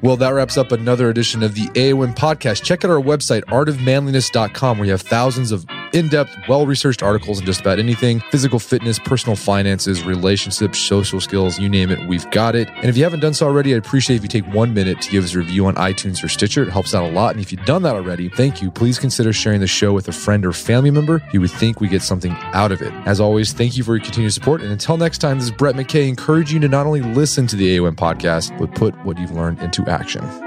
Well, 0.08 0.16
that 0.16 0.30
wraps 0.30 0.58
up 0.58 0.72
another 0.72 1.10
edition 1.10 1.44
of 1.44 1.54
the 1.54 1.66
AOM 1.74 2.16
podcast. 2.16 2.64
Check 2.64 2.86
out 2.86 2.92
our 2.92 3.02
website, 3.02 3.42
artofmanliness.com, 3.48 4.78
where 4.78 4.86
you 4.86 4.92
have 4.92 5.02
thousands 5.02 5.52
of 5.52 5.66
in 5.94 6.08
depth, 6.08 6.36
well 6.48 6.66
researched 6.66 7.04
articles 7.04 7.40
on 7.40 7.46
just 7.46 7.62
about 7.62 7.80
anything 7.80 8.20
physical 8.32 8.60
fitness, 8.60 9.00
personal 9.00 9.36
finances, 9.36 10.04
relationships, 10.04 10.80
social 10.80 11.20
skills, 11.22 11.60
you 11.60 11.70
name 11.70 11.92
it, 11.92 12.08
we've 12.08 12.30
got 12.32 12.56
it. 12.56 12.70
And 12.78 12.86
if 12.86 12.98
you 12.98 13.04
haven't 13.04 13.20
done 13.20 13.34
so 13.34 13.46
already, 13.46 13.74
I'd 13.74 13.86
appreciate 13.86 14.18
if 14.18 14.24
you 14.24 14.30
take 14.30 14.46
one 14.54 14.74
minute 14.74 15.02
to 15.02 15.12
give 15.12 15.24
us 15.24 15.34
a 15.34 15.38
review 15.38 15.66
on 15.66 15.76
iTunes 15.76 16.24
or 16.24 16.28
Stitcher. 16.28 16.64
It 16.64 16.70
helps 16.70 16.94
out 16.94 17.04
a 17.04 17.12
lot. 17.12 17.32
And 17.32 17.42
if 17.42 17.52
you've 17.52 17.66
done 17.66 17.84
that 17.84 17.96
already, 17.96 18.30
thank 18.30 18.62
you. 18.62 18.72
Please 18.72 19.00
consider 19.00 19.34
sharing 19.34 19.60
the 19.60 19.68
show 19.68 19.94
with 19.94 20.08
a 20.08 20.14
friend 20.14 20.46
or 20.46 20.54
family 20.54 20.92
member 20.92 21.22
you 21.32 21.42
would 21.42 21.52
think 21.52 21.82
we 21.82 21.88
get 21.88 22.02
something 22.02 22.32
out 22.54 22.72
of 22.72 22.82
it. 22.82 22.94
As 23.06 23.20
always, 23.20 23.54
thank 23.54 23.78
you 23.78 23.84
for 23.84 23.96
your 23.96 24.04
continued 24.04 24.34
support. 24.34 24.62
And 24.62 24.72
until 24.72 24.98
next 24.98 25.20
time, 25.20 25.38
this 25.38 25.46
is 25.46 25.52
Brett 25.52 25.76
McKay 25.76 26.08
encouraging 26.08 26.56
you 26.56 26.62
to 26.62 26.68
not 26.68 26.86
only 26.86 27.02
listen 27.02 27.48
to 27.48 27.56
the 27.56 27.78
AOM 27.78 27.96
podcast, 27.96 28.58
but 28.58 28.74
put 28.76 28.96
what 29.06 29.18
you've 29.18 29.32
learned 29.32 29.60
into 29.60 29.88
action. 29.88 30.47